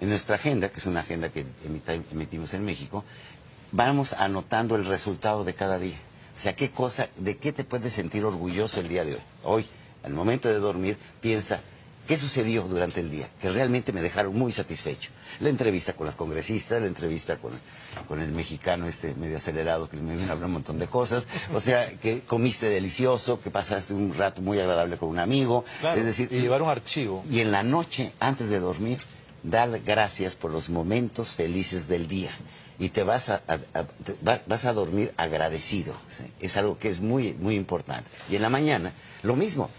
En 0.00 0.08
nuestra 0.08 0.36
agenda, 0.36 0.70
que 0.70 0.78
es 0.78 0.86
una 0.86 1.00
agenda 1.00 1.28
que 1.30 1.44
emitimos 2.10 2.54
en 2.54 2.64
México, 2.64 3.04
vamos 3.70 4.14
anotando 4.14 4.76
el 4.76 4.84
resultado 4.84 5.44
de 5.44 5.54
cada 5.54 5.78
día. 5.78 5.96
O 6.36 6.40
sea, 6.40 6.56
qué 6.56 6.70
cosa, 6.70 7.08
de 7.16 7.36
qué 7.36 7.52
te 7.52 7.64
puedes 7.64 7.92
sentir 7.92 8.24
orgulloso 8.24 8.80
el 8.80 8.88
día 8.88 9.04
de 9.04 9.14
hoy. 9.14 9.20
Hoy, 9.44 9.66
al 10.02 10.14
momento 10.14 10.48
de 10.48 10.58
dormir, 10.58 10.96
piensa, 11.20 11.60
¿qué 12.06 12.16
sucedió 12.16 12.62
durante 12.62 13.00
el 13.00 13.10
día? 13.10 13.28
Que 13.40 13.50
realmente 13.50 13.92
me 13.92 14.02
dejaron 14.02 14.34
muy 14.34 14.52
satisfecho. 14.52 15.10
La 15.40 15.48
entrevista 15.48 15.92
con 15.94 16.06
las 16.06 16.14
congresistas, 16.14 16.80
la 16.80 16.86
entrevista 16.88 17.36
con, 17.36 17.52
con 18.08 18.20
el 18.20 18.30
mexicano 18.32 18.86
este 18.88 19.14
medio 19.14 19.36
acelerado 19.38 19.88
que 19.88 19.96
me 19.96 20.14
vino 20.16 20.28
a 20.28 20.32
hablar 20.32 20.46
un 20.46 20.52
montón 20.54 20.78
de 20.78 20.86
cosas. 20.86 21.26
O 21.54 21.60
sea, 21.60 21.90
que 21.98 22.20
comiste 22.20 22.66
delicioso, 22.68 23.40
que 23.40 23.50
pasaste 23.50 23.94
un 23.94 24.14
rato 24.14 24.42
muy 24.42 24.58
agradable 24.58 24.96
con 24.96 25.08
un 25.08 25.18
amigo. 25.18 25.64
Claro, 25.80 25.98
es 26.00 26.06
decir, 26.06 26.28
y 26.30 26.40
llevar 26.40 26.62
un 26.62 26.68
archivo. 26.70 27.24
y 27.30 27.40
en 27.40 27.50
la 27.52 27.62
noche, 27.62 28.12
antes 28.20 28.48
de 28.50 28.58
dormir, 28.60 28.98
dar 29.42 29.80
gracias 29.80 30.36
por 30.36 30.50
los 30.50 30.68
momentos 30.70 31.30
felices 31.32 31.88
del 31.88 32.08
día. 32.08 32.30
Y 32.78 32.88
te 32.88 33.04
vas 33.04 33.28
a, 33.28 33.42
a- 33.46 33.54
a- 33.78 33.84
te 33.84 34.16
vas, 34.22 34.42
vas 34.46 34.64
a 34.64 34.72
dormir 34.72 35.12
agradecido. 35.16 35.94
¿sí? 36.08 36.24
Es 36.40 36.56
algo 36.56 36.78
que 36.78 36.88
es 36.88 37.00
muy, 37.00 37.32
muy 37.34 37.54
importante. 37.54 38.08
Y 38.30 38.36
en 38.36 38.42
la 38.42 38.48
mañana, 38.50 38.92
lo 39.22 39.36
mismo. 39.36 39.70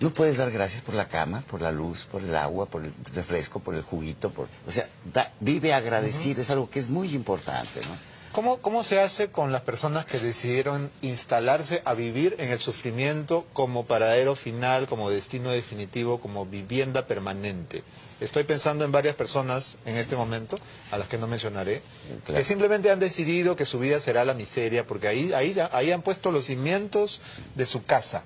No 0.00 0.10
puedes 0.10 0.36
dar 0.36 0.50
gracias 0.50 0.82
por 0.82 0.94
la 0.94 1.08
cama, 1.08 1.44
por 1.48 1.62
la 1.62 1.70
luz, 1.72 2.06
por 2.10 2.22
el 2.22 2.34
agua, 2.36 2.66
por 2.66 2.84
el 2.84 2.92
refresco, 3.14 3.60
por 3.60 3.74
el 3.74 3.82
juguito. 3.82 4.30
Por, 4.30 4.48
o 4.66 4.72
sea, 4.72 4.88
da- 5.12 5.32
vive 5.40 5.72
agradecido. 5.72 6.42
Es 6.42 6.50
algo 6.50 6.68
que 6.68 6.80
es 6.80 6.88
muy 6.88 7.14
importante. 7.14 7.80
¿no? 7.88 7.96
¿Cómo, 8.32 8.58
¿Cómo 8.58 8.82
se 8.82 9.00
hace 9.00 9.30
con 9.30 9.52
las 9.52 9.62
personas 9.62 10.04
que 10.04 10.18
decidieron 10.18 10.90
instalarse 11.02 11.80
a 11.84 11.94
vivir 11.94 12.34
en 12.40 12.48
el 12.50 12.58
sufrimiento 12.58 13.46
como 13.52 13.86
paradero 13.86 14.34
final, 14.34 14.88
como 14.88 15.08
destino 15.10 15.50
definitivo, 15.50 16.18
como 16.20 16.44
vivienda 16.44 17.06
permanente? 17.06 17.84
Estoy 18.20 18.42
pensando 18.42 18.84
en 18.84 18.90
varias 18.92 19.14
personas 19.14 19.76
en 19.86 19.96
este 19.96 20.16
momento, 20.16 20.56
a 20.90 20.98
las 20.98 21.06
que 21.06 21.18
no 21.18 21.28
mencionaré, 21.28 21.82
Claro. 22.24 22.38
que 22.40 22.44
simplemente 22.44 22.90
han 22.90 22.98
decidido 22.98 23.54
que 23.54 23.64
su 23.66 23.78
vida 23.78 24.00
será 24.00 24.24
la 24.24 24.34
miseria, 24.34 24.84
porque 24.86 25.06
ahí, 25.08 25.32
ahí, 25.32 25.54
ahí 25.70 25.92
han 25.92 26.02
puesto 26.02 26.32
los 26.32 26.46
cimientos 26.46 27.20
de 27.54 27.66
su 27.66 27.84
casa. 27.84 28.24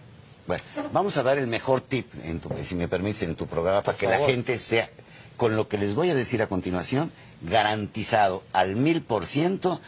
Bueno, 0.49 0.65
vamos 0.93 1.17
a 1.19 1.23
dar 1.23 1.39
el 1.39 1.47
mejor 1.47 1.81
tip, 1.83 2.11
en 2.25 2.41
tu- 2.41 2.49
si 2.65 2.75
me 2.75 2.89
permites, 2.89 3.23
en 3.23 3.37
tu 3.37 3.47
programa 3.47 3.83
para 3.83 3.97
que 3.97 4.07
la 4.07 4.19
gente 4.27 4.59
sea, 4.59 4.89
con 5.37 5.55
lo 5.57 5.69
que 5.69 5.79
les 5.79 5.95
voy 5.95 6.09
a 6.11 6.15
decir 6.15 6.43
a 6.43 6.47
continuación, 6.49 7.13
garantizado 7.43 8.43
al 8.53 8.75
mil 8.75 9.03
por 9.03 9.27
ciento 9.27 9.81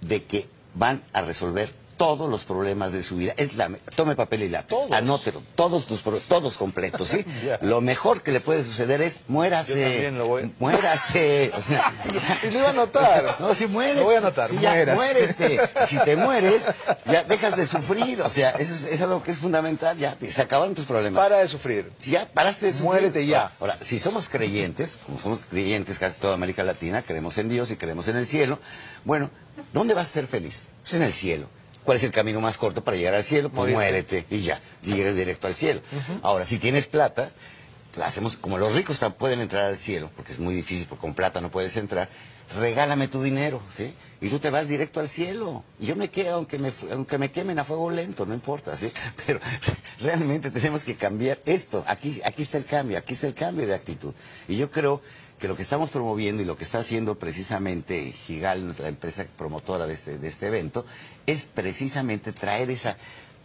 de 0.00 0.24
que 0.24 0.48
van 0.74 1.02
a 1.12 1.20
resolver 1.22 1.70
todos 1.96 2.28
los 2.30 2.44
problemas 2.44 2.92
de 2.92 3.02
su 3.02 3.16
vida. 3.16 3.34
Es 3.36 3.54
la, 3.56 3.70
tome 3.94 4.14
papel 4.16 4.42
y 4.44 4.48
lápiz, 4.48 4.68
Todos. 4.68 4.92
anótelo, 4.92 5.42
todos 5.54 5.86
tus 5.86 6.02
todos 6.28 6.58
completos, 6.58 7.08
¿sí? 7.08 7.24
Lo 7.62 7.80
mejor 7.80 8.22
que 8.22 8.32
le 8.32 8.40
puede 8.40 8.64
suceder 8.64 9.00
es 9.02 9.20
muérase. 9.28 9.80
Yo 9.80 9.88
también 9.88 10.18
lo 10.18 10.26
voy- 10.26 10.52
Muérase. 10.58 11.52
O 11.56 11.62
sea, 11.62 11.92
Y 12.42 12.50
lo 12.50 12.58
iba 12.58 12.68
a 12.68 12.70
anotar. 12.70 13.36
no, 13.40 13.54
si 13.54 13.66
muere. 13.66 13.94
Lo 14.00 14.04
voy 14.04 14.14
a 14.16 14.18
anotar, 14.18 14.52
muérase. 14.52 14.94
muérete. 14.94 15.60
Si 15.86 15.98
te 15.98 16.16
mueres, 16.16 16.64
ya 17.06 17.24
dejas 17.24 17.56
de 17.56 17.66
sufrir. 17.66 18.20
O 18.22 18.30
sea, 18.30 18.50
eso 18.50 18.72
es, 18.74 18.84
eso 18.84 18.88
es 18.94 19.02
algo 19.02 19.22
que 19.22 19.30
es 19.32 19.38
fundamental. 19.38 19.96
Ya, 19.96 20.16
se 20.20 20.42
acabaron 20.42 20.74
tus 20.74 20.84
problemas. 20.86 21.22
Para 21.22 21.38
de 21.38 21.48
sufrir. 21.48 21.90
Si 21.98 22.12
ya 22.12 22.28
paraste 22.32 22.66
de 22.66 22.72
sufrir. 22.72 22.86
Muérete 22.90 23.26
ya. 23.26 23.52
Ahora, 23.60 23.76
si 23.80 23.98
somos 23.98 24.28
creyentes, 24.28 24.98
como 25.06 25.18
somos 25.18 25.40
creyentes 25.50 25.98
casi 25.98 26.20
toda 26.20 26.34
América 26.34 26.62
Latina, 26.62 27.02
creemos 27.02 27.38
en 27.38 27.48
Dios 27.48 27.70
y 27.70 27.76
creemos 27.76 28.08
en 28.08 28.16
el 28.16 28.26
cielo, 28.26 28.58
bueno, 29.04 29.30
¿dónde 29.72 29.94
vas 29.94 30.04
a 30.04 30.12
ser 30.12 30.26
feliz? 30.26 30.68
Pues 30.82 30.94
en 30.94 31.02
el 31.02 31.12
cielo. 31.12 31.48
¿Cuál 31.86 31.98
es 31.98 32.04
el 32.04 32.10
camino 32.10 32.40
más 32.40 32.58
corto 32.58 32.82
para 32.82 32.96
llegar 32.96 33.14
al 33.14 33.22
cielo? 33.22 33.48
Pues 33.48 33.72
muérete 33.72 34.26
y 34.28 34.40
ya, 34.40 34.60
llegues 34.82 35.14
directo 35.14 35.46
al 35.46 35.54
cielo. 35.54 35.80
Ahora, 36.20 36.44
si 36.44 36.58
tienes 36.58 36.88
plata, 36.88 37.30
la 37.96 38.06
hacemos 38.06 38.36
como 38.36 38.58
los 38.58 38.74
ricos 38.74 39.00
pueden 39.16 39.40
entrar 39.40 39.66
al 39.66 39.78
cielo, 39.78 40.10
porque 40.16 40.32
es 40.32 40.40
muy 40.40 40.56
difícil, 40.56 40.86
porque 40.88 41.00
con 41.00 41.14
plata 41.14 41.40
no 41.40 41.48
puedes 41.48 41.76
entrar. 41.76 42.08
Regálame 42.58 43.06
tu 43.06 43.22
dinero, 43.22 43.62
¿sí? 43.70 43.94
Y 44.20 44.28
tú 44.28 44.40
te 44.40 44.50
vas 44.50 44.66
directo 44.66 44.98
al 44.98 45.08
cielo. 45.08 45.62
Y 45.78 45.86
yo 45.86 45.94
me 45.94 46.10
quedo, 46.10 46.34
aunque 46.34 46.58
me, 46.58 46.72
aunque 46.90 47.18
me 47.18 47.30
quemen 47.30 47.58
a 47.60 47.64
fuego 47.64 47.88
lento, 47.90 48.26
no 48.26 48.34
importa, 48.34 48.76
¿sí? 48.76 48.90
Pero 49.26 49.38
realmente 50.00 50.50
tenemos 50.50 50.84
que 50.84 50.96
cambiar 50.96 51.38
esto. 51.46 51.84
Aquí, 51.86 52.20
aquí 52.24 52.42
está 52.42 52.58
el 52.58 52.64
cambio, 52.64 52.98
aquí 52.98 53.14
está 53.14 53.28
el 53.28 53.34
cambio 53.34 53.64
de 53.64 53.74
actitud. 53.74 54.12
Y 54.48 54.56
yo 54.56 54.72
creo 54.72 55.02
que 55.46 55.50
lo 55.50 55.56
que 55.56 55.62
estamos 55.62 55.90
promoviendo 55.90 56.42
y 56.42 56.44
lo 56.44 56.56
que 56.56 56.64
está 56.64 56.80
haciendo 56.80 57.14
precisamente 57.20 58.10
Gigal, 58.10 58.64
nuestra 58.64 58.88
empresa 58.88 59.24
promotora 59.38 59.86
de 59.86 59.94
este, 59.94 60.18
de 60.18 60.26
este 60.26 60.48
evento, 60.48 60.84
es 61.24 61.46
precisamente 61.46 62.32
traer 62.32 62.68
esa 62.70 62.96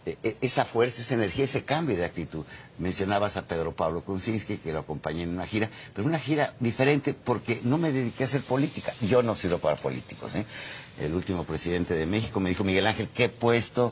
e, 0.04 0.18
e, 0.24 0.36
esa 0.40 0.64
fuerza, 0.64 1.00
esa 1.00 1.14
energía, 1.14 1.44
ese 1.44 1.62
cambio 1.64 1.96
de 1.96 2.04
actitud. 2.04 2.42
Mencionabas 2.78 3.36
a 3.36 3.42
Pedro 3.46 3.70
Pablo 3.70 4.02
Kunczynski, 4.02 4.56
que 4.56 4.72
lo 4.72 4.80
acompañé 4.80 5.22
en 5.22 5.28
una 5.30 5.46
gira, 5.46 5.70
pero 5.94 6.08
una 6.08 6.18
gira 6.18 6.56
diferente 6.58 7.14
porque 7.14 7.60
no 7.62 7.78
me 7.78 7.92
dediqué 7.92 8.24
a 8.24 8.26
hacer 8.26 8.40
política. 8.40 8.92
Yo 9.00 9.22
no 9.22 9.36
sirvo 9.36 9.58
para 9.58 9.76
políticos. 9.76 10.34
¿eh? 10.34 10.44
El 11.00 11.14
último 11.14 11.44
presidente 11.44 11.94
de 11.94 12.06
México 12.06 12.40
me 12.40 12.48
dijo, 12.48 12.64
Miguel 12.64 12.88
Ángel, 12.88 13.10
¿qué 13.14 13.28
puesto 13.28 13.90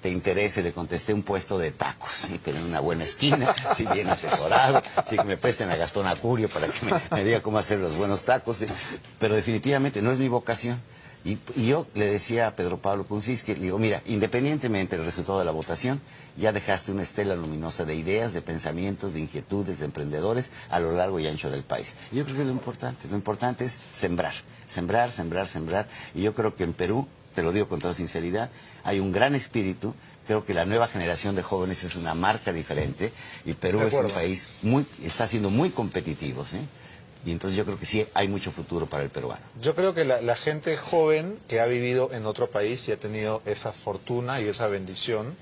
te 0.00 0.10
interesa? 0.10 0.60
Le 0.60 0.72
contesté 0.72 1.12
un 1.12 1.22
puesto 1.22 1.58
de 1.58 1.72
tacos, 1.72 2.12
¿sí? 2.12 2.40
pero 2.44 2.58
en 2.58 2.64
una 2.64 2.80
buena 2.80 3.04
esquina, 3.04 3.54
si 3.76 3.86
bien 3.86 4.08
asesorado, 4.08 4.82
sí 5.08 5.16
que 5.16 5.24
me 5.24 5.36
presten 5.36 5.70
a 5.70 5.76
Gastón 5.76 6.06
Acurio 6.06 6.48
para 6.48 6.68
que 6.68 6.86
me, 7.14 7.24
diga 7.24 7.40
cómo 7.40 7.58
hacer 7.58 7.78
los 7.78 7.96
buenos 7.96 8.24
tacos. 8.24 8.64
Pero 9.18 9.34
definitivamente 9.34 10.02
no 10.02 10.12
es 10.12 10.18
mi 10.18 10.28
vocación. 10.28 10.80
Y, 11.24 11.38
yo 11.66 11.86
le 11.94 12.06
decía 12.06 12.46
a 12.46 12.56
Pedro 12.56 12.78
Pablo 12.78 13.06
que 13.06 13.54
le 13.54 13.60
digo, 13.60 13.78
mira, 13.78 14.02
independientemente 14.06 14.96
del 14.96 15.04
resultado 15.04 15.40
de 15.40 15.44
la 15.44 15.50
votación, 15.50 16.00
ya 16.36 16.52
dejaste 16.52 16.92
una 16.92 17.02
estela 17.02 17.34
luminosa 17.34 17.84
de 17.84 17.96
ideas, 17.96 18.32
de 18.32 18.40
pensamientos, 18.40 19.14
de 19.14 19.20
inquietudes, 19.20 19.80
de 19.80 19.86
emprendedores 19.86 20.50
a 20.70 20.78
lo 20.78 20.92
largo 20.92 21.18
y 21.18 21.26
ancho 21.26 21.50
del 21.50 21.64
país. 21.64 21.94
Yo 22.12 22.24
creo 22.24 22.36
que 22.36 22.42
es 22.42 22.46
lo 22.46 22.52
importante. 22.52 23.08
Lo 23.08 23.16
importante 23.16 23.64
es 23.64 23.78
sembrar, 23.90 24.34
sembrar, 24.68 25.10
sembrar, 25.10 25.46
sembrar. 25.48 25.88
Y 26.14 26.22
yo 26.22 26.34
creo 26.34 26.54
que 26.54 26.64
en 26.64 26.72
Perú, 26.72 27.08
te 27.38 27.44
lo 27.44 27.52
digo 27.52 27.68
con 27.68 27.78
toda 27.78 27.94
sinceridad, 27.94 28.50
hay 28.82 28.98
un 28.98 29.12
gran 29.12 29.36
espíritu. 29.36 29.94
Creo 30.26 30.44
que 30.44 30.54
la 30.54 30.64
nueva 30.64 30.88
generación 30.88 31.36
de 31.36 31.44
jóvenes 31.44 31.84
es 31.84 31.94
una 31.94 32.12
marca 32.12 32.52
diferente 32.52 33.12
y 33.44 33.52
Perú 33.52 33.80
es 33.82 33.94
un 33.94 34.10
país 34.10 34.48
muy, 34.62 34.84
está 35.04 35.28
siendo 35.28 35.48
muy 35.48 35.70
competitivo. 35.70 36.44
¿sí? 36.44 36.56
Y 37.24 37.30
entonces 37.30 37.56
yo 37.56 37.64
creo 37.64 37.78
que 37.78 37.86
sí 37.86 38.04
hay 38.12 38.26
mucho 38.26 38.50
futuro 38.50 38.86
para 38.86 39.04
el 39.04 39.10
peruano. 39.10 39.40
Yo 39.62 39.76
creo 39.76 39.94
que 39.94 40.04
la, 40.04 40.34
gente 40.34 40.76
joven 40.76 41.38
que 41.46 41.60
ha 41.60 41.66
vivido 41.66 42.10
en 42.12 42.26
otro 42.26 42.50
país 42.50 42.88
y 42.88 42.92
ha 42.92 42.98
tenido 42.98 43.40
esa 43.46 43.70
fortuna 43.70 44.40
y 44.40 44.48
esa 44.48 44.66
bendición, 44.66 45.36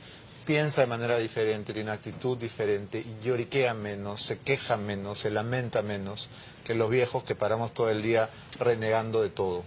piensa 0.45 0.83
de 0.83 0.89
manera 0.89 1.17
diferente, 1.17 1.73
tiene 1.73 1.89
una 1.89 1.95
actitud 1.95 2.37
diferente 2.37 3.01
y 3.01 3.25
lloriquea 3.25 3.73
menos, 3.73 4.21
se 4.21 4.37
queja 4.37 4.77
menos, 4.77 5.21
se 5.21 5.31
lamenta 5.31 5.81
menos 5.81 6.29
que 6.67 6.75
los 6.75 6.91
viejos 6.91 7.25
que 7.25 7.35
paramos 7.35 7.73
todo 7.73 7.89
el 7.89 8.03
día 8.03 8.29
renegando 8.59 9.23
de 9.23 9.31
todo. 9.31 9.65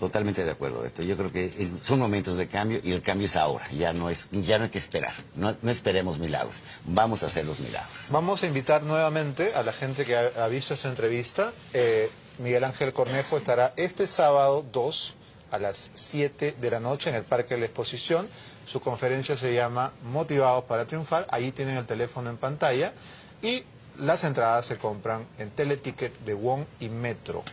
Totalmente 0.00 0.46
de 0.46 0.50
acuerdo, 0.50 0.82
esto. 0.86 1.02
Yo 1.02 1.14
creo 1.14 1.30
que 1.30 1.52
son 1.82 1.98
momentos 1.98 2.36
de 2.36 2.48
cambio 2.48 2.80
y 2.82 2.92
el 2.92 3.02
cambio 3.02 3.26
es 3.26 3.36
ahora. 3.36 3.66
Ya 3.70 3.92
no 3.92 4.08
es, 4.08 4.30
ya 4.32 4.56
no 4.56 4.64
hay 4.64 4.70
que 4.70 4.78
esperar. 4.78 5.12
No, 5.36 5.54
esperemos 5.70 6.18
milagros. 6.18 6.62
Vamos 6.86 7.22
a 7.22 7.26
hacer 7.26 7.44
los 7.44 7.60
milagros. 7.60 8.08
Vamos 8.10 8.42
a 8.42 8.46
invitar 8.46 8.82
nuevamente 8.82 9.52
a 9.54 9.62
la 9.62 9.74
gente 9.74 10.06
que 10.06 10.16
ha, 10.16 10.46
visto 10.48 10.72
esta 10.72 10.88
entrevista. 10.88 11.52
Eh, 11.74 12.10
Miguel 12.38 12.64
Ángel 12.64 12.94
Cornejo 12.94 13.36
estará 13.36 13.74
este 13.76 14.06
sábado 14.06 14.64
2 14.72 15.14
a 15.50 15.58
las 15.58 15.90
7 15.92 16.54
de 16.58 16.70
la 16.70 16.80
noche 16.80 17.10
en 17.10 17.16
el 17.16 17.24
Parque 17.24 17.54
de 17.54 17.60
la 17.60 17.66
Exposición. 17.66 18.26
Su 18.64 18.80
conferencia 18.80 19.36
se 19.36 19.52
llama 19.52 19.92
Motivados 20.02 20.64
para 20.64 20.86
Triunfar. 20.86 21.26
Ahí 21.30 21.52
tienen 21.52 21.76
el 21.76 21.84
teléfono 21.84 22.30
en 22.30 22.38
pantalla. 22.38 22.94
Y 23.42 23.64
las 23.98 24.24
entradas 24.24 24.64
se 24.64 24.78
compran 24.78 25.26
en 25.38 25.50
Teleticket 25.50 26.20
de 26.20 26.32
WON 26.32 26.66
y 26.80 26.88
Metro. 26.88 27.44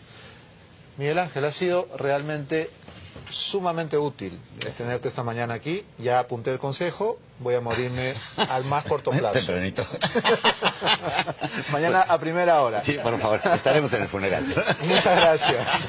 Miguel 0.98 1.20
Ángel, 1.20 1.46
ha 1.46 1.52
sido 1.52 1.88
realmente 1.98 2.70
sumamente 3.30 3.98
útil 3.98 4.38
tenerte 4.78 5.08
esta 5.08 5.24
mañana 5.24 5.56
aquí. 5.56 5.84
Ya 5.98 6.20
apunté 6.20 6.52
el 6.52 6.60
consejo, 6.60 7.18
voy 7.40 7.56
a 7.56 7.62
morirme 7.62 8.14
al 8.50 8.66
más 8.66 8.86
corto 8.86 9.12
plazo. 9.12 9.40
mañana 11.72 12.02
a 12.02 12.20
primera 12.20 12.62
hora. 12.62 12.84
Sí, 12.84 12.98
por 13.02 13.18
favor, 13.20 13.40
estaremos 13.54 13.92
en 13.94 14.04
el 14.04 14.08
funeral. 14.08 14.46
Muchas 14.88 15.20
gracias. 15.20 15.88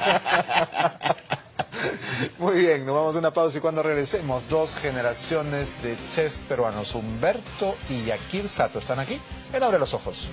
Muy 2.38 2.58
bien, 2.58 2.84
nos 2.84 2.94
vamos 2.94 3.16
a 3.16 3.20
una 3.20 3.32
pausa 3.32 3.58
y 3.58 3.60
cuando 3.60 3.82
regresemos, 3.82 4.42
dos 4.48 4.74
generaciones 4.74 5.82
de 5.82 5.96
chefs 6.12 6.38
peruanos, 6.38 6.94
Humberto 6.94 7.76
y 7.88 8.04
Yakir 8.04 8.48
Sato, 8.48 8.78
están 8.78 8.98
aquí 8.98 9.20
en 9.52 9.62
Abre 9.62 9.78
los 9.78 9.94
Ojos. 9.94 10.28